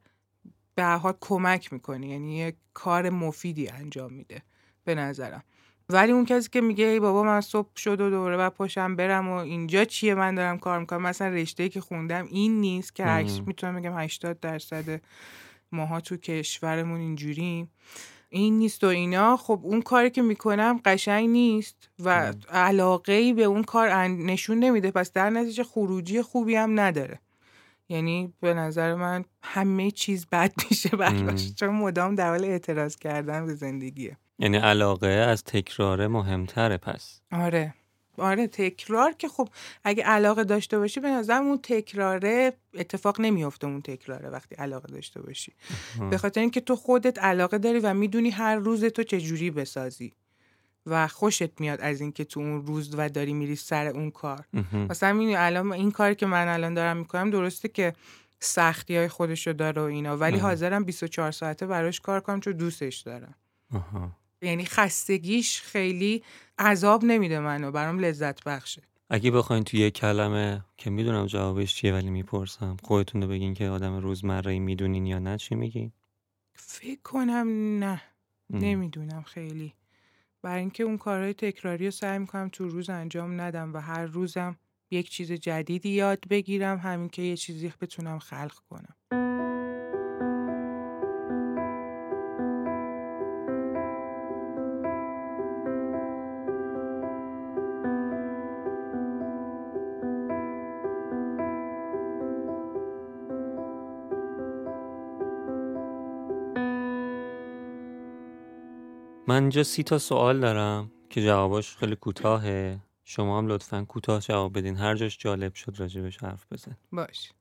به 0.75 0.84
حال 0.84 1.14
کمک 1.20 1.72
می‌کنه. 1.72 2.08
یعنی 2.08 2.37
یه 2.37 2.56
کار 2.75 3.10
مفیدی 3.10 3.68
انجام 3.68 4.12
میده 4.12 4.42
به 4.84 4.94
نظرم. 4.94 5.44
ولی 5.92 6.12
اون 6.12 6.25
کسی 6.25 6.49
که 6.49 6.61
میگه 6.61 6.85
ای 6.85 7.00
بابا 7.00 7.23
من 7.23 7.40
صبح 7.40 7.68
شد 7.76 8.00
و 8.00 8.11
دوره 8.11 8.37
بعد 8.37 8.52
پاشم 8.52 8.97
برم 8.97 9.28
و 9.28 9.32
اینجا 9.32 9.85
چیه 9.85 10.14
من 10.14 10.35
دارم 10.35 10.59
کار 10.59 10.78
می‌کنم؟ 10.78 11.02
مثلا 11.02 11.28
رشته 11.28 11.68
که 11.68 11.80
خوندم 11.80 12.26
این 12.30 12.61
نیست 12.61 12.94
که 12.94 13.04
عکس 13.04 13.40
می‌تونم 13.47 13.80
بگم 13.80 13.99
80 13.99 14.40
درصد 14.40 15.00
ماها 15.73 16.00
تو 16.00 16.16
کشورمون 16.16 17.00
اینجوریم. 17.00 17.70
این 18.28 18.59
نیست 18.59 18.85
و 18.85 18.87
اینا. 18.87 19.37
خب 19.37 19.61
اون 19.62 19.82
کاری 19.82 20.11
که 20.11 20.23
می‌کنم 20.23 20.80
قشنگ 20.85 21.28
نیست 21.28 21.90
و 22.04 22.32
علاقه 22.52 23.12
ای 23.12 23.32
به 23.32 23.42
اون 23.42 23.62
کار 23.62 24.06
نشون 24.09 24.59
نمیده. 24.59 24.90
پس 24.90 25.12
در 25.12 25.30
نتیجه 25.30 25.64
خروجی 25.64 26.23
خوبی 26.23 26.54
هم 26.54 26.80
نداره. 26.80 27.18
یعنی 27.88 28.32
به 28.40 28.54
نظر 28.54 28.94
من 28.94 29.25
همه 29.42 29.90
چیز 29.90 30.26
بد 30.26 30.52
میشه 30.70 30.88
براش. 30.88 31.54
چون 31.54 31.68
مدام 31.68 32.14
در 32.14 32.28
حال 32.28 32.44
اعتراض 32.44 32.97
کردن 32.97 33.47
به 33.47 33.54
زندگیه. 33.54 34.16
یعنی 34.40 34.56
علاقه 34.56 35.09
از 35.09 35.44
تکرار 35.44 36.06
مهمتره 36.06 36.76
پس. 36.76 37.20
آره. 37.32 37.75
آره 38.18 38.47
تکرار 38.47 39.12
که 39.12 39.28
خب 39.28 39.49
اگه 39.85 40.02
علاقه 40.04 40.44
داشته 40.44 40.78
باشی 40.78 41.00
به 41.00 41.09
نظر 41.09 41.42
اون 41.42 41.59
تکراره 41.62 42.52
اتفاق 42.75 43.20
نمیافته 43.20 43.66
اون 43.66 43.82
تکراره 43.82 44.28
وقتی 44.28 44.54
علاقه 44.54 44.92
داشته 44.92 45.23
باشی. 45.23 45.52
به 46.11 46.18
خاطر 46.18 46.40
اینکه 46.40 46.61
تو 46.61 46.76
خودت 46.76 47.18
علاقه 47.18 47.59
داری 47.59 47.78
و 47.78 47.94
می‌دونی 47.94 48.30
هر 48.30 48.56
روز 48.56 48.85
تو 48.85 49.02
چجوری 49.02 49.50
بسازی 49.50 50.12
و 50.87 51.09
خوشت 51.09 51.61
میاد 51.61 51.80
از 51.80 52.00
اینکه 52.00 52.25
تو 52.25 52.40
اون 52.40 52.66
روز 52.66 52.94
و 52.99 53.09
داری 53.09 53.32
میری 53.32 53.56
سر 53.56 53.87
اون 53.87 54.11
کار. 54.11 54.44
مثلا 54.88 55.12
می‌دونی 55.12 55.37
الان 55.37 55.73
این 55.73 55.90
کاری 55.90 56.14
که 56.14 56.26
من 56.26 56.49
الان 56.49 56.75
دارم 56.75 56.97
می‌کنم 56.97 57.30
درسته 57.30 57.68
که 57.68 57.94
سختی 58.40 58.97
های 58.97 59.09
خودشو 59.09 59.52
داره 59.52 59.82
و 59.82 59.85
اینا 59.85 60.16
ولی 60.16 60.38
حاضرم 60.38 60.85
24 60.85 61.32
ساعته 61.32 61.66
براش 61.66 62.00
کار 62.00 62.20
کنم 62.20 62.40
چون 62.40 62.52
دوستش 62.52 62.99
دارم. 62.99 63.35
یعنی 64.42 64.64
خستگیش 64.64 65.62
خیلی 65.62 66.23
عذاب 66.59 67.04
نمیده 67.04 67.40
منو 67.40 67.70
برام 67.70 67.99
لذت 67.99 68.44
بخشه. 68.44 68.82
اگه 69.11 69.30
بخواین 69.30 69.64
توی 69.64 69.80
یه 69.80 69.90
کلمه 69.90 70.64
که 70.76 70.90
می‌دونم 70.90 71.26
جوابش 71.26 71.75
چیه 71.75 71.92
ولی 71.92 72.11
می‌پرسم 72.11 72.76
خودتون 72.82 73.23
رو 73.23 73.28
بگین 73.28 73.54
که 73.54 73.68
آدم 73.68 73.97
روزمره 73.97 74.59
می‌دونین 74.59 75.06
یا 75.06 75.18
نه 75.18 75.38
چی 75.38 75.54
میگین؟ 75.54 75.92
فکر 76.54 77.00
کنم 77.04 77.78
نه. 77.85 78.02
نمی‌دونم 78.50 79.23
خیلی. 79.23 79.75
برای 80.42 80.61
اینکه 80.61 80.82
اون 80.82 80.99
کارهای 80.99 81.35
تکراری 81.35 81.85
رو 81.85 81.90
سعی 81.90 82.18
می‌کنم 82.18 82.49
تو 82.49 82.68
روز 82.68 82.90
انجام 82.90 83.40
ندم 83.40 83.75
و 83.75 83.78
هر 83.78 84.06
روزم 84.06 84.56
یک 84.90 85.11
چیز 85.11 85.32
جدیدی 85.32 85.88
یاد 85.88 86.28
بگیرم 86.30 86.78
همین 86.78 87.09
که 87.09 87.23
یه 87.23 87.37
چیزی 87.37 87.73
بتونم 87.80 88.18
خلق 88.18 88.54
کنم. 88.70 88.94
من 109.30 109.42
اینجا 109.42 109.62
سی 109.62 109.82
تا 109.82 109.99
سوال 109.99 110.40
دارم 110.40 110.90
که 111.10 111.22
جواباش 111.22 111.76
خیلی 111.76 111.96
کوتاهه. 111.96 112.80
شما 113.04 113.38
هم 113.38 113.46
لطفا 113.46 113.84
کوتاه 113.84 114.20
جواب 114.20 114.58
بدین. 114.58 114.76
هر 114.76 114.94
جاش 114.94 115.18
جالب 115.18 115.54
شد 115.54 115.80
راجبش 115.80 116.18
حرف 116.18 116.46
بزن. 116.52 116.76
باش. 116.92 117.32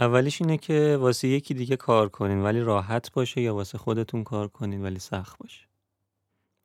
اولیش 0.00 0.40
اینه 0.40 0.58
که 0.58 0.96
واسه 1.00 1.28
یکی 1.28 1.54
دیگه 1.54 1.76
کار 1.76 2.08
کنین 2.08 2.42
ولی 2.42 2.60
راحت 2.60 3.12
باشه 3.12 3.40
یا 3.40 3.54
واسه 3.54 3.78
خودتون 3.78 4.24
کار 4.24 4.48
کنین 4.48 4.82
ولی 4.82 4.98
سخت 4.98 5.38
باشه؟ 5.38 5.66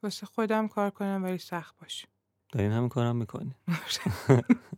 واسه 0.03 0.25
خودم 0.25 0.67
کار 0.67 0.89
کنم 0.89 1.23
ولی 1.23 1.37
سخت 1.37 1.75
باشه. 1.81 2.07
دارین 2.51 2.71
همین 2.71 2.89
کارم 2.89 3.15
می‌کنین. 3.15 3.53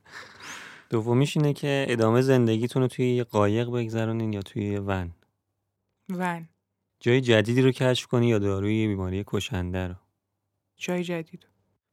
دومیش 0.90 1.38
اینه 1.38 1.54
که 1.54 1.86
ادامه 1.90 2.22
زندگیتون 2.22 2.82
رو 2.82 2.88
توی 2.88 3.16
یه 3.16 3.24
قایق 3.24 3.70
بگذرونین 3.70 4.34
یا 4.34 4.42
توی 4.42 4.78
ون؟ 4.78 5.12
ون. 6.10 6.50
جای 7.04 7.22
جدیدی 7.22 7.62
رو 7.62 7.72
کشف 7.72 8.08
کنی 8.08 8.28
یا 8.28 8.40
داروی 8.40 8.88
بیماری 8.88 9.24
کشنده 9.28 9.88
رو؟ 9.88 9.96
جای 10.78 11.04
جدید. 11.04 11.48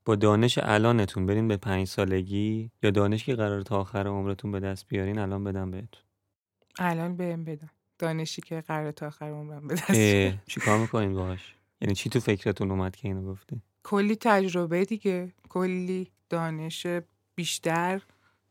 با 0.05 0.17
دانش 0.17 0.59
الانتون 0.63 1.27
برین 1.27 1.49
به 1.49 1.57
پنج 1.57 1.87
سالگی 1.87 2.71
یا 2.83 2.91
دانشی 2.91 3.25
که 3.25 3.35
قرار 3.35 3.63
تا 3.63 3.81
آخر 3.81 4.07
عمرتون 4.07 4.53
به 4.53 4.61
دست 4.61 4.89
بیارین 4.89 5.19
الان 5.19 5.45
بدم 5.45 5.71
بهتون. 5.71 6.03
الان 6.79 7.17
بهم 7.17 7.45
بدم 7.45 7.71
دانشی 7.99 8.43
که 8.43 8.61
قرار 8.61 8.93
تا 8.93 9.07
آخر 9.07 9.27
عمرم 9.31 9.69
به 9.69 9.75
دست 9.75 10.47
چی 10.47 10.61
کار 10.61 10.79
می‌کنین 10.79 11.15
باش 11.15 11.55
یعنی 11.81 11.95
چی 11.95 12.11
تو 12.11 12.21
فکرتون 12.21 12.71
اومد 12.71 12.97
که 12.97 13.09
اینو 13.09 13.33
گفتی؟ 13.33 13.63
کلی 13.83 14.17
تجربه 14.17 14.85
دیگه. 14.85 15.33
کلی 15.49 16.11
دانش 16.29 16.87
بیشتر. 17.35 18.03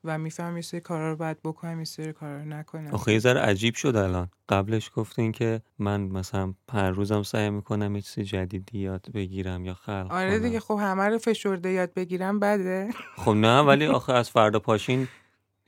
و 0.03 0.17
میفهم 0.17 0.55
یه 0.55 0.61
سری 0.61 0.79
کارا 0.79 1.09
رو 1.11 1.15
باید 1.15 1.37
بکنم 1.43 1.79
یه 1.79 1.85
سری 1.85 2.13
کارا 2.13 2.37
رو 2.37 2.45
نکنم 2.45 2.93
آخه 2.93 3.13
یه 3.13 3.19
ذره 3.19 3.39
عجیب 3.39 3.75
شد 3.75 3.95
الان. 3.95 4.29
قبلش 4.49 4.91
گفتین 4.95 5.31
که 5.31 5.61
من 5.79 6.01
مثلا 6.01 6.53
هر 6.71 6.89
روزم 6.91 7.23
سعی 7.23 7.49
می‌کنم 7.49 7.95
یه 7.95 8.01
چیز 8.01 8.25
جدیدی 8.27 8.79
یاد 8.79 9.05
بگیرم 9.13 9.65
یا 9.65 9.73
خلق 9.73 10.07
آره 10.11 10.39
دیگه 10.39 10.59
خب 10.59 10.79
همه 10.81 11.03
رو 11.03 11.17
فشرده 11.17 11.69
یاد 11.69 11.93
بگیرم 11.93 12.39
بده. 12.39 12.89
خب 13.25 13.31
نه 13.31 13.59
ولی 13.59 13.85
آخه 13.85 14.13
از 14.13 14.29
فردا 14.29 14.59
پاشین 14.59 15.07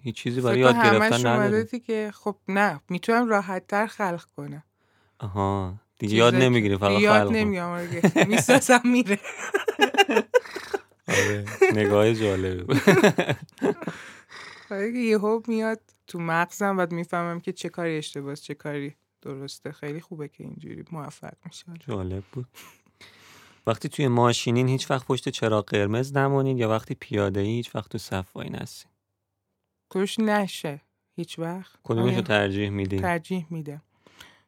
هیچ 0.04 0.16
چیزی 0.16 0.42
برای 0.42 0.60
یاد 0.60 0.76
گرفتن 0.76 1.28
نداره 1.28 1.64
دیگه 1.64 2.12
خب 2.12 2.36
نه 2.48 2.82
می‌تونم 2.90 3.28
راحت 3.30 3.68
تر 3.68 3.88
خلق 3.88 4.24
کنم. 4.38 4.64
آها 5.20 5.74
دیگه 6.00 6.16
یاد 6.16 6.36
نمی‌گیری 6.36 6.78
فقط 6.78 6.92
خلق 6.92 7.02
یاد 7.02 7.32
نمیگم 7.32 8.28
می‌سازم 8.28 8.82
میره. 8.86 9.20
آره 11.08 11.46
نگاه 11.76 12.14
جالبه 12.14 12.76
یه 14.75 15.04
یهو 15.04 15.42
میاد 15.48 15.82
تو 16.08 16.20
مغزم 16.20 16.75
و 16.80 16.88
می‌فهمم 16.92 17.40
که 17.40 17.54
چه 17.54 17.70
کاری 17.70 17.98
اشتباهه 17.98 18.36
چه 18.36 18.54
کاری 18.54 18.96
درسته. 19.22 19.72
خیلی 19.72 20.01
خوبه 20.01 20.28
که 20.28 20.44
اینجوری 20.44 20.84
موفق 20.92 21.34
میشه 21.46 21.66
جالب 21.80 22.24
بود. 22.32 22.48
وقتی 23.68 23.90
توی 23.90 24.08
ماشینین 24.08 24.68
هیچ 24.68 24.92
وقت 24.92 25.06
پشت 25.06 25.30
چراغ 25.30 25.66
قرمز 25.66 26.18
نمونید 26.18 26.58
یا 26.58 26.70
وقتی 26.70 26.96
پیاده 26.96 27.40
ای 27.40 27.48
هیچ 27.48 27.75
وقت 27.75 27.92
تو 27.92 27.98
صف 27.98 28.36
وای 28.36 28.50
نستین؟ 28.50 28.92
کروش 29.90 30.20
نشه. 30.20 30.82
هیچ 31.16 31.40
وقت. 31.40 31.80
کدومش 31.84 32.16
رو 32.16 32.22
ترجیح 32.22 32.70
میدین؟ 32.70 33.01
ترجیح 33.01 33.46
میدم 33.50 33.82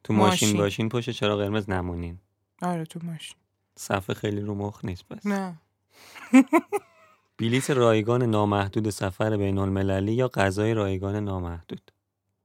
تو 0.03 0.13
ماشین, 0.13 0.47
ماشین. 0.47 0.61
باشین 0.61 0.89
پشت 0.89 1.09
چراغ 1.09 1.39
قرمز 1.39 1.69
نمونین. 1.69 2.19
آره 2.61 2.85
تو 2.85 2.99
ماشین. 3.03 3.37
صف 3.75 4.13
خیلی 4.13 4.41
رو 4.41 4.55
مخ 4.55 4.85
نیست 4.85 5.05
پس. 5.07 5.25
نه. 5.25 5.61
بلیت 7.37 7.69
رایگان 7.69 8.23
نامحدود 8.23 8.89
سفر 8.89 9.37
بین 9.37 9.57
المللی 9.57 10.13
یا 10.13 10.27
غذای 10.27 10.73
رایگان 10.73 11.15
نامحدود؟ 11.15 11.91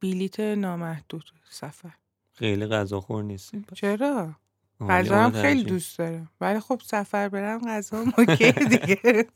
بلیت 0.01 0.41
نامحدود 0.41 1.25
سفر. 1.51 1.91
خیلی 2.33 2.67
غذا 2.67 3.01
خور 3.01 3.23
نیستیم 3.23 3.65
چرا؟ 3.75 4.35
غذا 4.81 5.23
هم 5.23 5.31
خیلی 5.31 5.65
دوست 5.65 5.99
دارم. 5.99 6.31
ولی 6.41 6.61
خب 6.61 6.81
سفر 6.85 7.29
برم 7.29 7.61
غذا 7.69 8.05
اوکی 8.19 8.53
دیگه. 8.53 9.27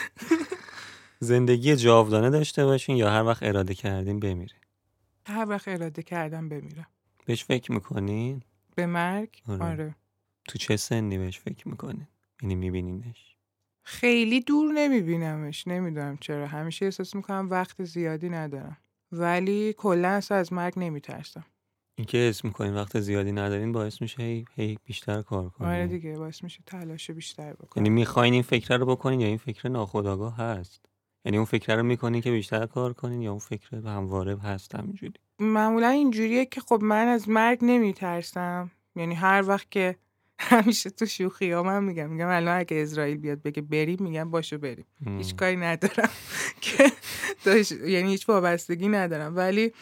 زندگی 1.20 1.76
جاودانه 1.76 2.30
داشته 2.30 2.64
باشین 2.64 2.96
یا 2.96 3.10
هر 3.10 3.24
وقت 3.24 3.42
اراده 3.42 3.74
کردین 3.74 4.20
بمیرین؟ 4.20 4.60
هر 5.26 5.48
وقت 5.48 5.68
اراده 5.68 6.02
کردم 6.02 6.48
بمیرم. 6.48 6.86
بهش 7.26 7.44
فکر 7.44 7.72
می‌کنین؟ 7.72 8.42
به 8.74 8.86
مرگ؟ 8.86 9.42
آره. 9.48 9.64
آره. 9.64 9.96
تو 10.48 10.58
چه 10.58 10.76
سنی 10.76 11.18
بهش 11.18 11.38
فکر 11.38 11.68
می‌کنین؟ 11.68 12.06
یعنی 12.42 12.54
میبینینش؟ 12.54 13.35
خیلی 13.88 14.40
دور 14.40 14.72
نمیبینمش. 14.72 15.68
نمی‌دونم 15.68 16.18
چرا. 16.20 16.46
همیشه 16.46 16.84
احساس 16.84 17.14
می‌کنم 17.14 17.48
وقت 17.50 17.84
زیادی 17.84 18.28
ندارم. 18.28 18.76
ولی 19.12 19.72
کلا 19.72 20.08
اصلا 20.08 20.38
از 20.38 20.52
مرگ 20.52 20.72
نمیترسم. 20.76 21.44
اینکه 21.98 22.18
اسم 22.18 22.48
می‌کنین 22.48 22.74
وقت 22.74 23.00
زیادی 23.00 23.32
ندارین 23.32 23.72
باعث 23.72 24.02
میشه 24.02 24.22
هی, 24.22 24.44
هی 24.54 24.78
بیشتر 24.84 25.22
کار 25.22 25.48
کنین 25.48 25.70
آره 25.70 25.86
دیگه 25.86 26.18
باعث 26.18 26.44
میشه 26.44 26.62
تلاش 26.66 27.10
بیشتر 27.10 27.52
بکنین 27.52 27.86
یعنی 27.86 27.94
می‌خواین 27.94 28.32
این 28.32 28.42
فکر 28.42 28.76
رو 28.76 28.86
بکنین 28.86 29.20
یا 29.20 29.26
این 29.26 29.38
فکر 29.38 29.68
ناخودآگاه 29.68 30.36
هست؟ 30.36 30.86
یعنی 31.24 31.36
اون 31.36 31.46
فکر 31.46 31.76
رو 31.76 31.82
می‌کنین 31.82 32.20
که 32.20 32.30
بیشتر 32.30 32.66
کار 32.66 32.92
کنین 32.92 33.22
یا 33.22 33.30
اون 33.30 33.38
فکر 33.38 33.76
همواره 33.76 34.38
هست 34.38 34.74
همینجوری؟ 34.74 35.14
معمولا 35.38 35.88
اینجوریه 35.88 36.46
که 36.46 36.60
خب 36.60 36.80
من 36.82 37.06
از 37.06 37.28
مرگ 37.28 37.58
نمیترسم. 37.62 38.70
یعنی 38.96 39.14
هر 39.14 39.44
وقت 39.46 39.70
که 39.70 39.96
همیشه 40.52 40.90
تو 40.90 41.06
شوخی 41.06 41.50
ها 41.50 41.62
من 41.62 41.84
میگم 41.84 42.10
میگم 42.10 42.28
الان 42.28 42.58
اگه 42.58 42.82
اسرائیل 42.82 43.16
بیاد 43.16 43.42
بگه 43.42 43.62
بریم 43.62 43.98
میگم 44.00 44.30
باشه 44.30 44.58
بریم. 44.58 44.84
هیچ 45.18 45.34
کاری 45.36 45.56
ندارم 45.56 46.10
که 46.60 46.92
یعنی 47.86 48.10
هیچ 48.10 48.28
وابستگی 48.28 48.88
ندارم. 48.88 49.36
ولی 49.36 49.72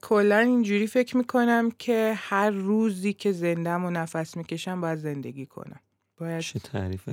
کلا 0.00 0.38
اینجوری 0.38 0.86
فکر 0.86 1.16
می‌کنم 1.16 1.70
که 1.78 2.14
هر 2.16 2.50
روزی 2.50 3.12
که 3.12 3.32
زندم 3.32 3.84
و 3.84 3.90
نفس 3.90 4.36
می‌کشم 4.36 4.80
باید 4.80 4.98
زندگی 4.98 5.46
کنم. 5.46 5.80
باید 6.18 6.40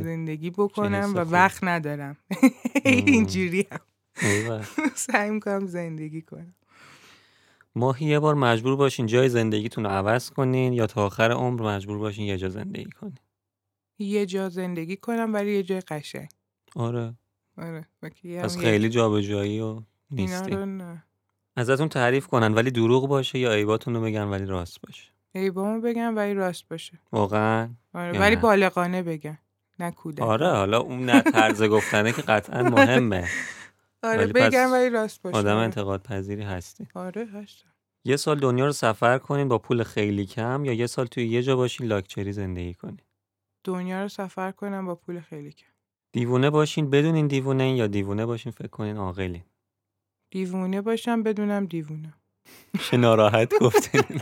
زندگی 0.03 0.49
بکنم 0.49 1.11
و 1.15 1.19
وقت 1.19 1.63
ندارم. 1.63 2.17
اینجوری 2.85 3.67
هم. 3.71 3.79
سعی 4.95 5.29
می‌کنم 5.29 5.67
زندگی 5.67 6.21
کنم. 6.21 6.55
ماهی 7.75 8.05
یه 8.05 8.19
بار 8.19 8.35
مجبور 8.35 8.75
باشین 8.75 9.05
جای 9.05 9.29
زندگیتون 9.29 9.83
رو 9.83 9.89
عوض 9.89 10.29
کنین 10.29 10.73
یا 10.73 10.87
تا 10.87 11.05
آخر 11.05 11.31
عمر 11.31 11.61
مجبور 11.75 11.97
باشین 11.97 12.25
یه 12.25 12.37
جا 12.37 12.49
زندگی 12.49 12.89
کنین؟ 12.89 13.17
یه 13.99 14.25
جا 14.25 14.49
زندگی 14.49 14.95
کنم 14.97 15.33
ولی 15.33 15.51
یه 15.55 15.63
جای 15.63 15.81
قشنگ. 15.81 16.27
آره. 16.75 17.13
آره 17.57 17.87
پس 18.43 18.57
خیلی 18.57 18.89
جابجایی 18.89 19.59
و 19.59 19.81
نیستی. 20.11 20.57
ازتون 21.55 21.89
تعریف 21.89 22.27
کنن 22.27 22.53
ولی 22.53 22.71
دروغ 22.71 23.07
باشه 23.07 23.39
یا 23.39 23.53
عیباتون 23.53 23.95
رو 23.95 24.01
بگن 24.01 24.23
ولی 24.23 24.45
راست 24.45 24.81
باشه؟ 24.81 25.11
عیبامو 25.35 25.81
بگن 25.81 26.13
ولی 26.13 26.33
راست 26.33 26.69
باشه. 26.69 26.99
واقعا؟ 27.11 27.69
آره 27.93 28.19
ولی 28.19 28.35
بالغانه 28.35 29.03
بگن 29.03 29.37
نه 29.79 29.91
کودک 29.91 30.21
آره 30.23 30.51
حالا 30.51 30.79
اون 30.79 31.05
نه 31.05 31.21
طرز 31.21 31.63
گفتنه 31.63 32.11
که 32.11 32.21
قطعا 32.21 32.63
مهمه. 32.63 33.27
آره 34.05 34.25
بگم 34.27 34.71
ولی 34.71 34.89
راست 34.89 35.21
باشه. 35.21 35.37
آدم 35.37 35.57
انتقاد 35.57 36.03
پذیری 36.03 36.43
هستی. 36.43 36.87
آره 36.93 37.25
هستم. 37.25 37.69
یه 38.05 38.15
سال 38.17 38.39
دنیا 38.39 38.65
رو 38.65 38.71
سفر 38.71 39.17
کنین 39.17 39.47
با 39.47 39.57
پول 39.57 39.83
خیلی 39.83 40.25
کم 40.25 40.65
یا 40.65 40.73
یه 40.73 40.87
سال 40.87 41.05
توی 41.05 41.27
یه 41.27 41.43
جا 41.43 41.55
باشین 41.55 41.87
لاکچری 41.87 42.33
زندگی 42.33 42.73
کنین 42.73 42.99
دنیا 43.63 44.01
رو 44.01 44.07
سفر 44.07 44.51
کنم 44.51 44.85
با 44.85 44.95
پول 44.95 45.19
خیلی 45.21 45.51
کم. 45.51 45.67
دیوونه 46.11 46.49
باشین 46.49 46.89
بدونین 46.89 47.27
دیوونه 47.27 47.63
این 47.63 47.75
یا 47.75 47.87
دیوونه 47.87 48.25
باشین 48.25 48.51
فکر 48.51 48.67
کنین 48.67 48.97
عاقلین. 48.97 49.43
دیوونه 50.31 50.81
باشم 50.81 51.23
بدونم 51.23 51.65
دیوونه. 51.65 52.13
چه 52.81 52.97
ناراحت 52.97 53.53
گفتین. 53.61 54.21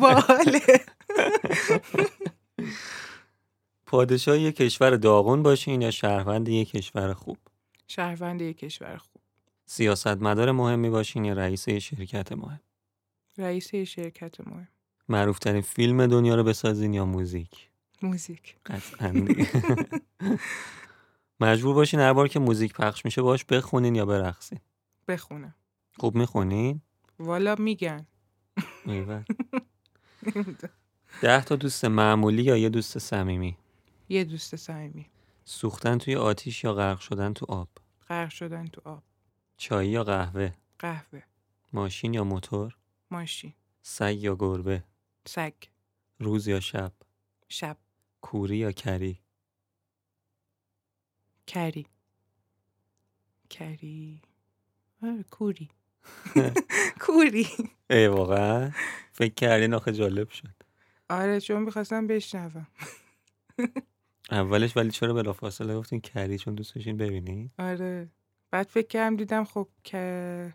باله 0.00 0.60
پادشاه 3.86 4.38
یه 4.38 4.52
کشور 4.52 4.90
داغون 4.96 5.42
باشین 5.42 5.82
یا 5.82 5.90
شهروند 5.90 6.48
یه 6.48 6.64
کشور 6.64 7.12
خوب؟ 7.12 7.36
شهروند 7.90 8.42
یه 8.42 8.52
کشور 8.52 8.96
خوب. 8.96 9.22
سیاستمدار 9.66 10.52
مهمی 10.52 10.90
باشین 10.90 11.24
یا 11.24 11.32
رئیس 11.32 11.68
شرکت 11.68 12.32
مهم؟ 12.32 12.60
رئیس 13.38 13.74
شرکت 13.74 14.40
مهم. 14.40 14.68
معروفترین 15.08 15.60
فیلم 15.60 16.06
دنیا 16.06 16.34
رو 16.34 16.44
بسازین 16.44 16.94
یا 16.94 17.04
موزیک؟ 17.04 17.70
موزیک. 18.02 18.56
قطعا 18.66 19.26
مجبور 21.40 21.74
باشین 21.74 22.00
هر 22.00 22.12
بار 22.12 22.28
که 22.28 22.38
موزیک 22.38 22.72
پخش 22.72 23.04
میشه 23.04 23.22
باش 23.22 23.44
بخونین 23.44 23.94
یا 23.94 24.06
برقصین؟ 24.06 24.60
بخونم. 25.08 25.54
خوب 25.98 26.14
می‌خونین؟ 26.14 26.80
والا 27.18 27.54
میگن. 27.58 28.06
ده 31.22 31.44
تا 31.44 31.56
دوست 31.56 31.84
معمولی 31.84 32.42
یا 32.42 32.56
یه 32.56 32.68
دوست 32.68 32.98
صمیمی؟ 32.98 33.56
یه 34.08 34.24
دوست 34.24 34.56
صمیمی. 34.56 35.06
سوختن 35.44 35.98
توی 35.98 36.16
آتیش 36.16 36.64
یا 36.64 36.74
غرق 36.74 37.00
شدن 37.00 37.32
تو 37.32 37.46
آب؟ 37.48 37.68
غرق 38.10 38.30
شدن 38.30 38.66
تو 38.66 38.80
آب. 38.84 39.02
چای 39.56 39.88
یا 39.88 40.04
قهوه؟ 40.04 40.54
قهوه. 40.78 41.22
ماشین 41.72 42.14
یا 42.14 42.24
موتور؟ 42.24 42.76
ماشین. 43.10 43.54
سگ 43.82 44.16
یا 44.18 44.36
گربه؟ 44.36 44.84
سگ. 45.26 45.52
روز 46.18 46.48
یا 46.48 46.60
شب؟ 46.60 46.92
شب. 47.48 47.76
کوری 48.20 48.56
یا 48.56 48.72
کری؟ 48.72 49.20
کری. 51.46 51.86
کری. 53.50 54.22
آره 55.02 55.22
کوری. 55.22 55.68
کوری. 57.06 57.46
ای 57.90 58.06
واقعا؟ 58.06 58.70
فکر 59.12 59.34
کردین 59.34 59.74
آخه 59.74 59.92
جالب 59.92 60.30
شد. 60.30 60.54
آره 61.10 61.40
چون 61.40 61.62
می‌خواستم 61.62 62.06
بشنوم. 62.06 62.66
اولش 64.30 64.76
ولی 64.76 64.90
چرا 64.90 65.14
بلافاصله 65.14 65.76
گفتین 65.76 66.00
کری؟ 66.00 66.38
چون 66.38 66.54
دوست 66.54 66.74
داشتین 66.74 66.96
ببینی 66.96 67.50
آره. 67.58 68.08
بعد 68.50 68.66
فکر 68.66 68.86
کردم 68.86 69.16
دیدم 69.16 69.44
خب 69.44 69.68
که 69.84 70.54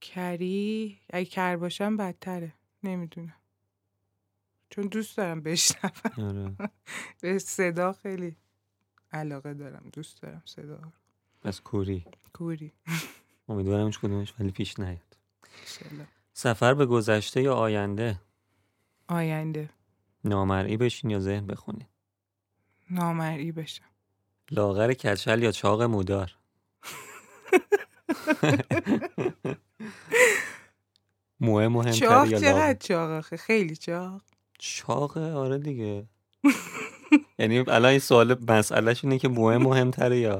کری 0.00 0.98
اگه 1.10 1.24
کر 1.24 1.56
باشم 1.56 1.96
بدتره. 1.96 2.52
نمی‌دونم. 2.82 3.34
چون 4.70 4.86
دوست 4.86 5.16
دارم 5.16 5.40
بشنوم. 5.40 5.92
آره. 6.18 6.70
به 7.22 7.38
صدا 7.38 7.92
خیلی 7.92 8.36
علاقه 9.12 9.54
دارم. 9.54 9.90
دوست 9.92 10.22
دارم 10.22 10.42
صدا 10.44 10.78
بس 11.44 11.60
کوری. 11.60 12.04
کوری. 12.32 12.72
امیدوارم 13.48 13.86
هیچ 13.86 13.98
کدومش 13.98 14.34
ولی 14.40 14.50
پیش 14.50 14.78
نیاد. 14.80 15.16
سفر 16.32 16.74
به 16.74 16.86
گذشته 16.86 17.42
یا 17.42 17.54
آینده؟ 17.54 18.20
آینده. 19.08 19.70
نامرئی 20.24 20.76
بشین 20.76 21.10
یا 21.10 21.18
ذهن 21.20 21.46
بخونین. 21.46 21.86
نامرئی 22.92 23.52
بشم 23.52 23.84
لاغر 24.50 24.92
کچل 24.92 25.42
یا 25.42 25.52
چاق 25.52 25.82
مودار؟ 25.82 26.36
موه 31.40 31.68
مهمتر 31.68 31.92
چاق 31.92 32.28
چقدر 32.28 32.74
چاق 32.74 33.10
آخه؟ 33.10 33.36
خیلی 33.36 33.76
چاق. 33.76 34.22
چاقه 34.58 35.32
آره 35.32 35.58
دیگه. 35.58 36.06
یعنی 37.38 37.58
الان 37.58 37.84
این 37.84 37.98
سوال 37.98 38.44
مسئلهش 38.48 39.04
اینه 39.04 39.18
که 39.18 39.28
موه 39.28 39.58
مهمتره 39.58 40.18
یا 40.18 40.38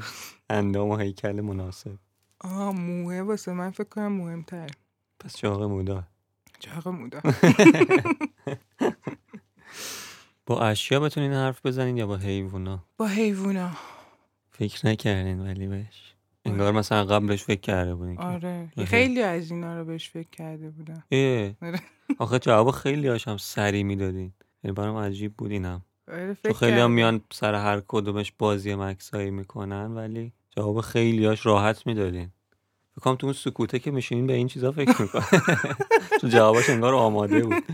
اندام 0.51 0.89
و 0.89 0.97
هیکل 0.97 1.41
مناسب؟ 1.41 1.99
آه 2.41 2.73
موه 2.73 3.21
واسه 3.21 3.53
من 3.53 3.71
فکر 3.71 3.89
کنم 3.89 4.13
مهمتر 4.13 4.67
پس 5.21 5.37
چاق 5.37 5.63
مودار. 5.63 6.03
چاق 6.59 6.89
مودار. 6.89 7.23
با 10.53 10.61
اشیا 10.61 11.01
بتونین 11.01 11.33
حرف 11.33 11.67
بزنین 11.67 11.97
یا 11.97 12.07
با 12.07 12.17
حیوونا؟ 12.17 12.85
با 12.97 13.07
حیوونا. 13.07 13.71
فکر 14.51 14.87
نکردین 14.87 15.41
ولی 15.41 15.67
بهش. 15.67 16.15
انگار 16.45 16.73
مثلا 16.73 17.05
قبلش 17.05 17.45
فکر 17.45 17.61
کرده 17.61 17.95
بودین 17.95 18.19
آره. 18.19 18.69
خیلی 18.87 19.23
از 19.23 19.51
اینا 19.51 19.79
رو 19.79 19.85
بهش 19.85 20.11
فکر 20.11 20.29
کرده 20.33 20.71
بودم. 20.71 21.05
آره. 21.63 21.81
آخه 22.19 22.39
جواب 22.39 22.71
خیلی 22.71 23.09
هاشم 23.09 23.37
سری 23.37 23.83
می‌دادین. 23.83 24.33
یعنی 24.65 24.75
برام 24.75 24.97
عجیب 24.97 25.35
بود 25.37 25.51
اینم 25.51 25.83
آره 26.09 26.35
تو 26.35 26.53
خیلی 26.53 26.81
هم 26.81 26.91
میان 26.91 27.21
سر 27.33 27.55
هر 27.55 27.83
کدومش 27.89 28.33
بازی 28.39 28.75
مکسایی 28.75 29.31
می‌کنن 29.31 29.95
ولی 29.95 30.33
جواب 30.57 30.81
خیلی 30.81 31.27
هاش 31.27 31.47
راحت 31.47 31.87
می‌دادین. 31.87 32.31
فکرم 33.01 33.15
تو 33.17 33.27
اون 33.27 33.35
سکوته 33.35 33.79
که 33.79 33.91
میشینین 33.91 34.27
به 34.27 34.33
این 34.33 34.49
چیزا 34.49 34.73
فکر 34.73 35.03
می‌کنن 35.03 35.23
تو 36.21 36.29
جوابش 36.29 36.71
انگار 36.71 36.95
آماده 36.95 37.45
بود. 37.45 37.65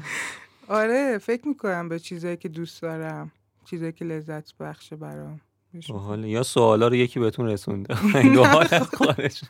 آره 0.69 1.19
فکر 1.19 1.49
می‌کنم 1.49 1.89
به 1.89 1.99
چیزایی 1.99 2.37
که 2.37 2.49
دوست 2.49 2.83
دارم 2.83 3.33
چیزایی 3.65 3.93
که 3.93 4.05
لذت 4.05 4.57
بخشه 4.57 4.97
برام. 4.97 5.41
حال 5.89 6.25
یا 6.25 6.43
سوالا 6.43 6.89
رو 6.89 6.95
یکی 6.95 7.21
بهتون 7.21 7.47
رسونده. 7.47 7.95
دو 8.35 8.45
حال 8.45 8.67
خارج 8.67 9.43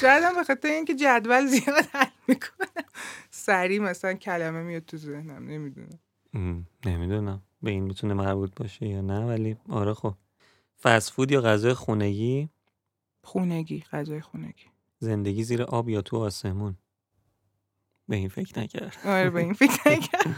شاید 0.00 0.24
هم 0.24 0.34
به 0.34 0.44
خاطر 0.44 0.68
اینکه 0.68 0.94
جدول 0.94 1.46
زیاد 1.46 1.84
حل 1.92 2.06
می‌کنم 2.28 2.84
سریع 3.30 3.80
مثلا 3.80 4.14
کلمه 4.14 4.62
میاد 4.62 4.82
تو 4.84 4.96
ذهنم 4.96 5.46
نمی‌دونم. 5.48 5.98
نمی‌دونم. 6.86 7.42
به 7.62 7.70
این 7.70 7.84
می‌تونه 7.84 8.14
مربوط 8.14 8.54
باشه 8.56 8.86
یا 8.86 9.00
نه 9.00 9.26
ولی 9.26 9.56
آره 9.68 9.94
خب. 9.94 10.14
فود 11.02 11.30
یا 11.30 11.40
غذای 11.40 11.74
خونگی؟ 11.74 12.48
خونگی 13.22 13.84
غذای 13.92 14.20
خونگی. 14.20 14.66
زندگی 14.98 15.44
زیر 15.44 15.62
آب 15.62 15.88
یا 15.88 16.02
تو 16.02 16.16
آسمون؟ 16.16 16.76
به 18.08 18.16
این 18.16 18.28
فکر 18.28 18.58
نکرد. 18.58 18.96
آره 19.04 19.30
به 19.30 19.40
این 19.40 19.52
فکر 19.52 19.80
نکرد. 19.90 20.34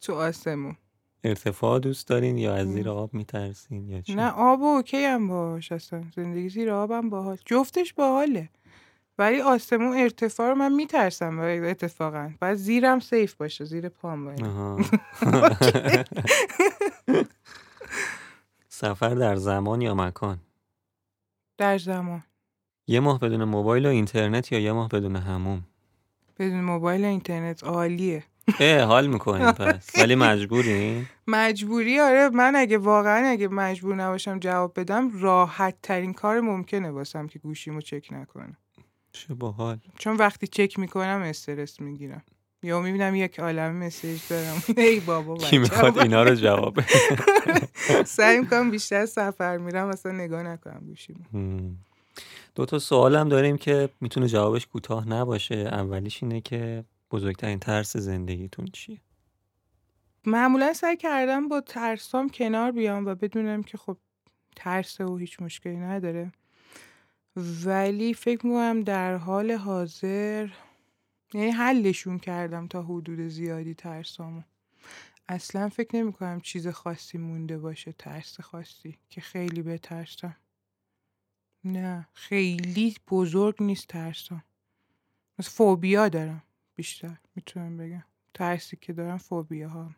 تو 0.00 0.14
آسمون. 0.14 0.76
ارتفاع 1.24 1.78
دوست 1.78 2.08
دارین 2.08 2.38
یا 2.38 2.54
از 2.54 2.68
زیر 2.68 2.88
آب 2.88 3.14
میترسین 3.14 3.88
یا 3.88 4.00
چی؟ 4.00 4.14
نه 4.14 4.30
آب 4.30 4.62
اوکی 4.62 5.04
هم 5.04 5.28
باش 5.28 5.72
اصلا 5.72 6.04
زندگی 6.16 6.48
زیر 6.48 6.70
آب 6.70 6.90
هم 6.90 7.10
باحال. 7.10 7.38
جفتش 7.44 7.92
باحاله. 7.94 8.48
ولی 9.18 9.40
آسمون 9.40 9.96
ارتفاع 9.96 10.48
رو 10.48 10.54
من 10.54 10.72
میترسم 10.72 11.38
اتفاقا. 11.40 12.30
بعد 12.40 12.54
زیرم 12.54 13.00
سیف 13.00 13.34
باشه 13.34 13.64
زیر 13.64 13.88
پام 13.88 14.24
باید. 14.24 14.40
سفر 18.68 19.14
در 19.14 19.36
زمان 19.36 19.80
یا 19.80 19.94
مکان؟ 19.94 20.38
در 21.58 21.78
زمان. 21.78 22.22
یه 22.86 23.00
ماه 23.00 23.20
بدون 23.20 23.44
موبایل 23.44 23.86
و 23.86 23.88
اینترنت 23.88 24.52
یا 24.52 24.58
یه 24.58 24.72
ماه 24.72 24.88
بدون 24.88 25.16
هموم؟ 25.16 25.64
بدون 26.38 26.60
موبایل 26.60 27.04
اینترنت 27.04 27.64
عالیه. 27.64 28.24
اه 28.60 28.82
حال 28.82 29.06
می‌کنیم 29.06 29.52
پس. 29.60 29.90
ولی 29.98 30.14
مجبورین؟ 30.14 31.06
مجبوری؟ 31.26 32.00
آره 32.00 32.28
من 32.28 32.56
اگه 32.56 32.78
واقعا 32.78 33.26
اگه 33.26 33.48
مجبور 33.48 33.94
نباشم 33.94 34.38
جواب 34.38 34.80
بدم 34.80 35.20
راحت 35.22 35.74
ترین 35.82 36.12
کار 36.12 36.40
ممکنه 36.40 36.90
واسم 36.90 37.26
که 37.26 37.38
گوشیمو 37.38 37.80
چک 37.80 38.08
نکنم 38.12 38.56
چه 39.12 39.34
باحال. 39.34 39.78
چون 39.98 40.16
وقتی 40.16 40.46
چک 40.46 40.78
می‌کنم 40.78 41.22
استرس 41.24 41.80
می‌گیرم. 41.80 42.22
یا 42.62 42.80
می‌بینم 42.80 43.14
یک 43.14 43.40
عالم 43.40 43.74
مسیج 43.76 44.20
دارم. 44.30 44.62
ای 44.76 45.00
بابا 45.00 45.36
کی 45.36 45.58
می‌خواد 45.58 45.98
اینا 45.98 46.22
رو 46.22 46.34
جواب 46.34 46.78
سعی 48.04 48.40
می‌کنم 48.40 48.70
بیشتر 48.70 49.06
سفر 49.06 49.56
میرم 49.56 49.88
اصلا 49.88 50.12
نگاه 50.12 50.42
نکنم 50.42 50.82
گوشیمو. 50.86 51.18
دو 52.54 52.66
تا 52.66 52.78
سوال 52.78 53.16
هم 53.16 53.28
داریم 53.28 53.56
که 53.56 53.88
می‌تونه 54.00 54.28
جوابش 54.28 54.66
کوتاه 54.66 55.08
نباشه. 55.08 55.54
اولیش 55.54 56.22
اینه 56.22 56.40
که 56.40 56.84
بزرگترین 57.10 57.58
ترس 57.58 57.96
زندگیتون 57.96 58.66
چیه؟ 58.66 59.00
معمولا 60.26 60.72
سعی 60.72 60.96
کردم 60.96 61.48
با 61.48 61.60
ترسام 61.60 62.28
کنار 62.28 62.72
بیام 62.72 63.06
و 63.06 63.14
بدونم 63.14 63.62
که 63.62 63.78
خب 63.78 63.96
ترس 64.56 65.00
و 65.00 65.16
هیچ 65.16 65.42
مشکلی 65.42 65.76
نداره. 65.76 66.32
ولی 67.64 68.14
فکر 68.14 68.46
می‌کنم 68.46 68.82
در 68.82 69.16
حال 69.16 69.52
حاضر 69.52 70.48
یعنی 71.34 71.50
حلشون 71.50 72.18
کردم 72.18 72.66
تا 72.66 72.82
حدود 72.82 73.28
زیادی 73.28 73.74
ترسامو. 73.74 74.42
اصلا 75.28 75.68
فکر 75.68 75.96
نمی 75.96 76.12
کنم 76.12 76.40
چیز 76.40 76.68
خاصی 76.68 77.18
مونده 77.18 77.58
باشه 77.58 77.92
ترس 77.92 78.40
خاصی 78.40 78.98
که 79.10 79.20
خیلی 79.20 79.62
بترسم 79.62 80.36
نه 81.66 82.08
خیلی 82.12 82.94
بزرگ 83.10 83.62
نیست 83.62 83.86
ترسم 83.86 84.44
مثل 85.38 85.50
فوبیا 85.50 86.08
دارم 86.08 86.42
بیشتر 86.76 87.16
می‌تونم 87.36 87.76
بگم. 87.76 88.04
ترسی 88.34 88.76
که 88.76 88.92
دارم 88.92 89.18
فوبیا 89.18 89.68
ها 89.68 89.90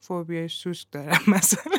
فوبیا 0.00 0.48
سوسک 0.48 0.86
دارم 0.92 1.20
مثلا. 1.26 1.72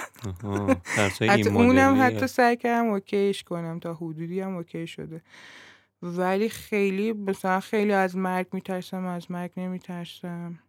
حتی 1.30 1.50
اونم 1.50 2.02
حتی 2.02 2.28
سعی 2.28 2.58
کردم 2.58 2.88
اوکیش 2.90 3.44
کنم 3.44 3.80
تا 3.80 3.94
حدودی 3.94 4.40
هم 4.40 4.56
اوکی 4.56 4.88
شده. 4.88 5.22
ولی 6.02 6.50
خیلی 6.50 7.14
مثلا 7.14 7.60
خیلی 7.60 7.94
از 7.94 8.16
مرگ 8.16 8.48
میترسم 8.54 9.06
از 9.06 9.32
مرگ 9.32 9.52
نمیترسم. 9.58 10.60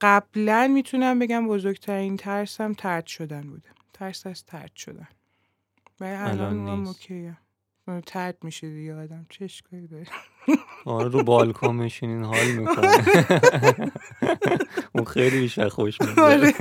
قبلا 0.00 0.70
می‌تونم 0.74 1.18
بگم 1.18 1.48
بزرگترین 1.48 2.16
ترسم 2.16 2.72
ترد 2.72 3.06
شدن 3.06 3.42
بوده. 3.42 3.68
ترس 3.92 4.26
از 4.26 4.44
ترد 4.44 4.76
شدن. 4.76 5.08
ولی 6.00 6.12
الان 6.14 6.68
هم 6.68 6.86
اوکیه. 6.86 7.36
ترد 8.06 8.38
میشه 8.42 8.70
دیگه 8.70 8.94
آدم 8.94 9.26
اشکالی 9.40 9.86
داره؟ 9.86 10.06
آره 10.84 11.08
رو 11.08 11.22
بالکن 11.24 11.74
میشینین 11.74 12.24
حال 12.24 12.46
می‌کنه. 12.58 13.04
اون 14.94 15.04
خیلی 15.04 15.40
بیشتر 15.40 15.68
خوش 15.68 16.00
میده 16.00 16.22
آره. 16.22 16.52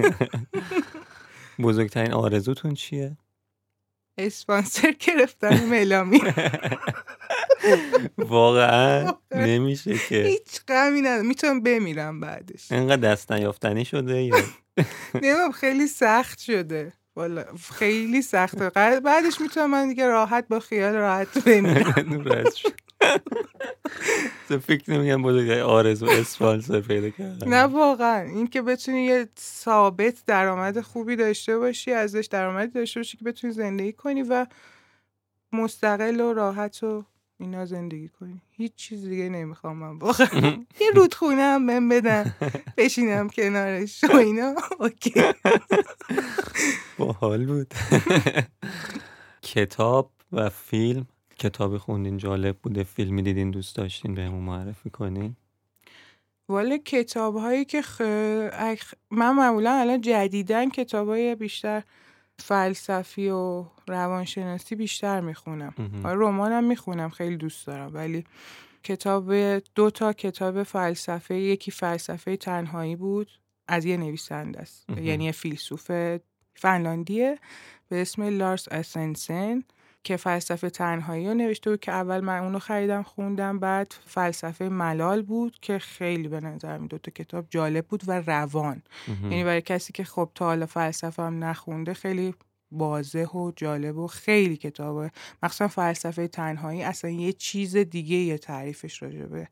بزرگترین 1.59 2.13
آرزوتون 2.13 2.73
چیه؟ 2.73 3.17
اسپانسر 4.17 4.91
گرفتن 4.99 5.65
ملامی. 5.65 6.21
واقعا 8.17 9.13
نمیشه 9.31 9.97
که. 10.09 10.23
هیچ 10.23 10.61
غمی 10.67 11.01
ندارم. 11.01 11.25
می‌تونم 11.25 11.63
بمیرم 11.63 12.19
بعدش. 12.19 12.71
اینقدر 12.71 13.11
دست 13.11 13.31
نیافتنی 13.31 13.85
شده 13.85 14.23
یا؟ 14.23 14.35
نمیم 15.23 15.51
خیلی 15.51 15.87
سخت 15.87 16.39
شده. 16.39 16.93
والا 17.19 17.45
خیلی 17.73 18.21
سخته. 18.21 18.69
بعدش 18.99 19.41
می‌تونم 19.41 19.71
من 19.71 19.87
دیگه 19.87 20.07
راحت 20.07 20.47
با 20.47 20.59
خیال 20.59 20.93
راحت 20.93 21.43
بمیرم. 21.45 22.23
تو 24.47 24.59
فکر 24.59 24.91
نمیگم 24.91 25.21
بوده 25.21 25.63
آرزو 25.63 26.05
اسپانسر 26.05 26.81
پیدا 26.81 27.09
کردن 27.09 27.47
نه 27.47 27.63
واقعا. 27.63 28.21
این 28.21 28.47
که 28.47 28.61
بتونی 28.61 29.05
یه 29.05 29.27
ثابت 29.39 30.25
درآمد 30.27 30.81
خوبی 30.81 31.15
داشته 31.15 31.57
باشی 31.57 31.91
ازش 31.91 32.25
درآمدی 32.31 32.71
داشته 32.71 32.99
باشی 32.99 33.17
که 33.17 33.25
بتونی 33.25 33.53
زندگی 33.53 33.93
کنی 33.93 34.23
و 34.23 34.45
مستقل 35.53 36.19
و 36.19 36.33
راحت 36.33 36.83
و 36.83 37.05
اینا 37.39 37.65
زندگی 37.65 38.07
کنی. 38.19 38.41
هیچ 38.51 38.75
چیز 38.75 39.05
دیگه 39.05 39.29
نمی‌خوام 39.29 39.77
من 39.77 39.97
واقعا 39.97 40.27
یه 40.81 40.91
رودخونه 40.95 41.41
هم 41.41 41.67
بهم 41.67 41.89
بدن. 41.89 42.33
بشینم 42.77 43.29
کنارش 43.29 44.03
و 44.03 44.15
اینا. 44.15 44.55
اوکی. 44.79 45.13
باحال 46.97 47.45
بود. 47.45 47.73
کتاب 49.53 50.11
و 50.31 50.49
فیلم. 50.49 51.07
کتاب 51.37 51.77
خوندین 51.77 52.17
جالب 52.17 52.57
بوده. 52.57 52.83
فیلمی 52.83 53.21
دیدین 53.21 53.51
دوست 53.51 53.75
داشتین 53.75 54.13
بهمون 54.13 54.43
معرفی 54.43 54.89
کنین. 54.89 55.35
والا 56.49 56.77
کتاب 56.77 57.35
هایی 57.37 57.65
که 57.65 57.81
خ... 57.81 58.01
من 59.11 59.35
معمولا 59.35 59.73
الان 59.73 60.01
جدیدن 60.01 60.69
کتاب 60.69 61.07
های 61.07 61.35
بیشتر 61.35 61.83
فلسفی 62.39 63.29
و 63.29 63.65
روانشناسی 63.87 64.75
بیشتر 64.75 65.21
می‌خونم. 65.21 65.73
رمانم 66.03 66.63
می‌خونم 66.63 67.09
خیلی 67.09 67.37
دوست 67.37 67.67
دارم. 67.67 67.91
ولی 67.93 68.23
کتاب 68.83 69.33
دو 69.59 69.89
تا 69.89 70.13
کتاب 70.13 70.63
فلسفه 70.63 71.35
یکی 71.35 71.71
فلسفه 71.71 72.37
تنهایی 72.37 72.95
بود 72.95 73.27
از 73.67 73.85
یه 73.85 73.97
نویسنده 73.97 74.59
است. 74.59 74.89
یعنی 74.89 75.31
فیلسوف 75.31 76.17
فنلاندیه 76.55 77.39
به 77.89 78.01
اسم 78.01 78.23
لارس 78.23 78.67
اسنسن. 78.71 79.63
که 80.03 80.17
فلسفه 80.17 80.69
تنهایی 80.69 81.27
رو 81.27 81.33
نوشته 81.33 81.69
بود 81.69 81.79
که 81.79 81.91
اول 81.91 82.19
من 82.19 82.39
اونو 82.39 82.59
خریدم 82.59 83.03
خوندم 83.03 83.59
بعد 83.59 83.95
فلسفه 84.05 84.69
ملال 84.69 85.21
بود 85.21 85.57
که 85.61 85.79
خیلی 85.79 86.27
به 86.27 86.39
نظر 86.39 86.77
دو 86.77 86.97
تا 86.97 87.11
کتاب 87.11 87.45
جالب 87.49 87.85
بود 87.85 88.03
و 88.07 88.11
روان. 88.11 88.81
یعنی 89.23 89.43
برای 89.43 89.61
کسی 89.61 89.93
که 89.93 90.03
خب 90.03 90.29
تا 90.35 90.45
حالا 90.45 90.65
فلسفه 90.65 91.23
هم 91.23 91.43
نخونده 91.43 91.93
خیلی 91.93 92.33
واضح 92.71 93.25
و 93.25 93.51
جالب 93.55 93.97
و 93.97 94.07
خیلی 94.07 94.57
کتابه. 94.57 95.11
مخصوصا 95.43 95.67
فلسفه 95.67 96.27
تنهایی 96.27 96.83
اصلا 96.83 97.11
یه 97.11 97.33
چیز 97.33 97.77
دیگه 97.77 98.15
یه 98.15 98.37
تعریفش 98.37 99.03
راجع 99.03 99.25
به 99.25 99.47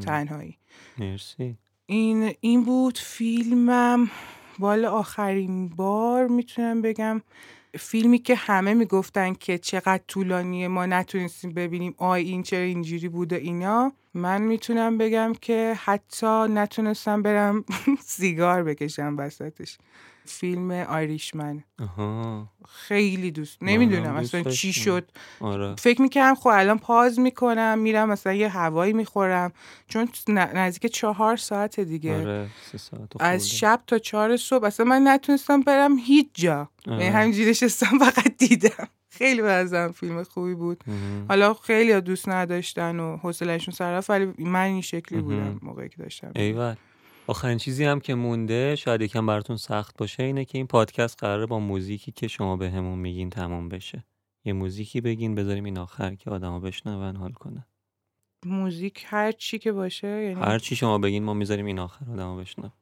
تنهایی. 0.00 0.58
مرسی. 0.98 1.56
این 1.86 2.34
این 2.40 2.64
بود 2.64 2.98
فیلمم. 2.98 4.10
والا 4.58 4.90
آخرین 4.90 5.68
بار 5.68 6.26
می‌تونم 6.26 6.82
بگم. 6.82 7.22
فیلمی 7.76 8.18
که 8.18 8.34
همه 8.34 8.74
می‌گفتن 8.74 9.34
که 9.34 9.58
چقدر 9.58 10.00
طولانیه 10.08 10.68
ما 10.68 10.86
نتونستیم 10.86 11.52
ببینیم 11.52 11.94
آی 11.98 12.22
این 12.22 12.42
چرا 12.42 12.64
اینجوری 12.64 13.08
بوده 13.08 13.36
اینا 13.36 13.92
من 14.14 14.42
می‌تونم 14.42 14.98
بگم 14.98 15.32
که 15.40 15.74
حتی 15.84 16.26
نتونستم 16.48 17.22
برم 17.22 17.64
سیگار 18.00 18.64
بکشم 18.64 19.14
وسطش. 19.18 19.78
فیلم 20.28 20.70
آیریشمن. 20.70 21.64
خیلی 22.68 23.30
دوست 23.30 23.62
نمی‌دونم 23.62 24.16
اصلا 24.16 24.42
چی 24.42 24.72
شد. 24.72 25.10
آره. 25.40 25.74
فکر 25.78 26.02
می‌کردم 26.02 26.34
خب 26.34 26.50
الان 26.52 26.78
پاز 26.78 27.18
می‌کنم 27.18 27.78
میرم 27.78 28.08
مثلا 28.08 28.32
یه 28.32 28.48
هوایی 28.48 28.92
می‌خورم. 28.92 29.52
چون 29.88 30.08
نزدیک 30.28 30.92
چهار 30.92 31.36
ساعت 31.36 31.80
دیگه. 31.80 32.20
آره. 32.20 32.46
از 33.20 33.50
شب 33.50 33.82
تا 33.86 33.98
چهار 33.98 34.36
صبح. 34.36 34.64
اصلا 34.64 34.86
من 34.86 35.08
نتونستم 35.08 35.60
برم 35.60 35.98
هیچ 35.98 36.28
جا. 36.34 36.68
آره. 36.88 37.04
یعنی 37.04 37.16
همینجوری 37.16 37.50
نشستم 37.50 37.98
فقط 37.98 38.36
دیدم. 38.38 38.88
خیلی 39.10 39.42
بازم 39.42 39.92
فیلم 39.92 40.22
خوبی 40.22 40.54
بود. 40.54 40.84
حالا 41.28 41.54
خیلی 41.54 42.00
دوست 42.00 42.28
نداشتن 42.28 43.00
و 43.00 43.16
حوصلهشون 43.16 43.74
سر 43.74 44.02
ولی 44.08 44.32
من 44.38 44.64
این 44.64 44.80
شکلی 44.80 45.20
بودم 45.20 45.58
موقعی 45.62 45.88
که 45.88 45.96
داشتم. 45.96 46.32
ایول. 46.36 46.74
آخرین 47.28 47.58
چیزی 47.58 47.84
هم 47.84 48.00
که 48.00 48.14
مونده 48.14 48.76
شاید 48.76 49.00
یکم 49.00 49.26
براتون 49.26 49.56
سخت 49.56 49.96
باشه 49.98 50.22
اینه 50.22 50.44
که 50.44 50.58
این 50.58 50.66
پادکست 50.66 51.16
قراره 51.20 51.46
با 51.46 51.58
موزیکی 51.58 52.12
که 52.12 52.28
شما 52.28 52.56
به 52.56 52.70
همون 52.70 52.98
میگین 52.98 53.30
تمام 53.30 53.68
بشه. 53.68 54.04
یه 54.44 54.52
موزیکی 54.52 55.00
بگین 55.00 55.34
بذاریم 55.34 55.64
این 55.64 55.78
آخر 55.78 56.14
که 56.14 56.30
آدما 56.30 56.60
بشنون 56.60 57.16
حال 57.16 57.32
کنن 57.32 57.66
موزیک 58.46 59.04
هر 59.06 59.32
چی 59.32 59.58
که 59.58 59.72
باشه 59.72 60.08
یعنی 60.08 60.40
هر 60.40 60.58
چی 60.58 60.76
شما 60.76 60.98
بگین 60.98 61.24
ما 61.24 61.34
می‌ذاریم 61.34 61.66
این 61.66 61.78
آخر 61.78 62.04
آدما 62.12 62.36
بشنون. 62.36 62.72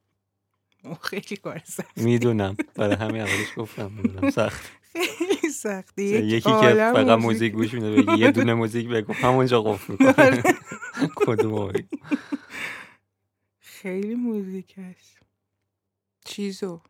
خیلی 1.03 1.37
کار 1.37 1.63
سخت 1.65 1.99
می‌دونم. 1.99 2.57
برای 2.75 2.97
همین 2.97 3.21
اولش 3.21 3.55
گفتم 3.57 3.93
می‌دونم. 3.93 4.31
سخت. 4.31 4.73
خیلی 4.93 5.53
سختی 5.53 6.05
یکی 6.05 6.51
که 6.61 6.91
فقط 6.95 7.19
موزیک. 7.19 7.53
گوش 7.53 7.75
میده 7.75 8.03
بگی 8.03 8.19
یه 8.19 8.31
دونه 8.31 8.55
موزیک 8.55 8.89
بگو. 8.89 9.13
همونجا 9.13 9.63
قفل 9.63 9.93
می‌کنه. 9.93 10.43
کدوم 11.27 11.73
خیلی 13.85 14.15
موزیک 14.15 14.75
هست 14.79 15.19
چیزو 16.25 16.81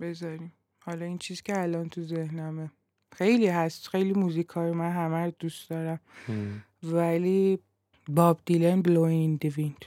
بذاریم. 0.00 0.52
حالا 0.78 1.04
این 1.04 1.18
چیز 1.18 1.42
که 1.42 1.60
الان 1.60 1.88
تو 1.88 2.02
ذهنمه. 2.02 2.70
خیلی 3.12 3.46
هست. 3.46 3.88
خیلی 3.88 4.12
موزیک 4.12 4.48
های 4.48 4.70
من 4.70 4.92
همه 4.92 5.24
رو 5.24 5.32
دوست 5.38 5.70
دارم. 5.70 6.00
ولی 6.82 7.58
باب 8.08 8.40
دیلن 8.46 8.82
بلوین 8.82 9.36
دی 9.36 9.48
ویند 9.48 9.84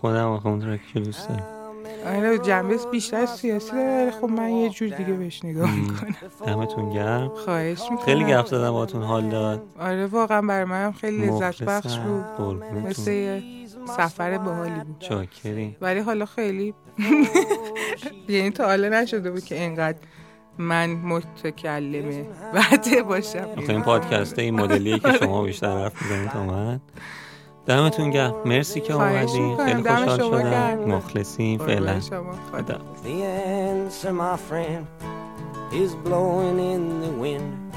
خودم 0.00 0.28
اون 0.28 0.78
که 0.92 1.00
دوست 1.00 1.28
دارم. 1.28 1.60
آره 2.06 2.38
جنبه 2.38 2.78
بیشتر 2.92 3.26
سیاسی 3.26 3.72
داره 3.72 4.10
خب 4.10 4.24
من 4.24 4.50
یه 4.50 4.68
جور 4.70 4.88
دیگه 4.88 5.12
بهش 5.12 5.44
نگاه 5.44 5.76
می‌کنم. 5.76 6.16
دمتون 6.46 6.92
گرم. 6.92 7.28
خواهش 7.28 7.82
می‌کنم. 7.82 8.06
خیلی 8.06 8.24
گفت 8.24 8.46
زدم 8.46 8.70
باتون 8.70 9.02
حال 9.02 9.28
داد. 9.28 9.62
آره 9.78 10.06
واقعا 10.06 10.42
برای 10.42 10.64
منم 10.64 10.92
خیلی 10.92 11.26
لذت 11.26 11.62
بخش 11.62 11.98
بود. 11.98 12.62
مثل 12.62 13.42
سفر 13.86 14.38
باحالی 14.38 14.84
بود. 14.84 14.96
چاکرین 14.98 15.76
ولی 15.80 16.00
حالا 16.00 16.26
خیلی 16.26 16.74
یعنی 18.28 18.50
تا 18.50 18.64
حالا 18.64 18.88
نشده 18.88 19.30
بود 19.30 19.44
که 19.44 19.54
اینقدر 19.62 19.98
من 20.58 20.90
متکلمه 20.90 22.26
بعده 22.54 23.02
باشم. 23.02 23.48
این 23.68 23.82
پادکست 23.82 24.38
این 24.38 24.54
مدلیه 24.54 24.98
که 24.98 25.12
شما 25.12 25.42
بیشتر 25.42 25.78
حرف 25.78 26.02
می‌زنید 26.02 26.30
تا 26.30 26.44
من 26.44 26.80
دمتون 27.66 28.10
گرم. 28.10 28.34
مرسی 28.44 28.80
که 28.80 28.94
اومدین. 28.94 29.56
خیلی 29.56 29.82
خوشحال 29.82 30.18
شدم. 30.18 30.78
مخلصیم. 30.78 31.58
فعلا. 31.58 32.00
خدا. 32.52 32.80
is 35.72 35.94
blowing 35.94 36.58
in 36.58 37.00
the 37.00 37.12
wind. 37.12 37.72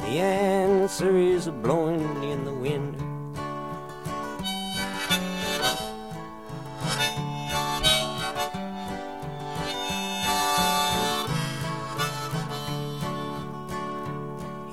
The 0.00 0.20
answer 0.20 1.16
is 1.16 1.48
blowing 1.48 2.22
in 2.22 2.44
the 2.44 2.54
wind. 2.54 3.15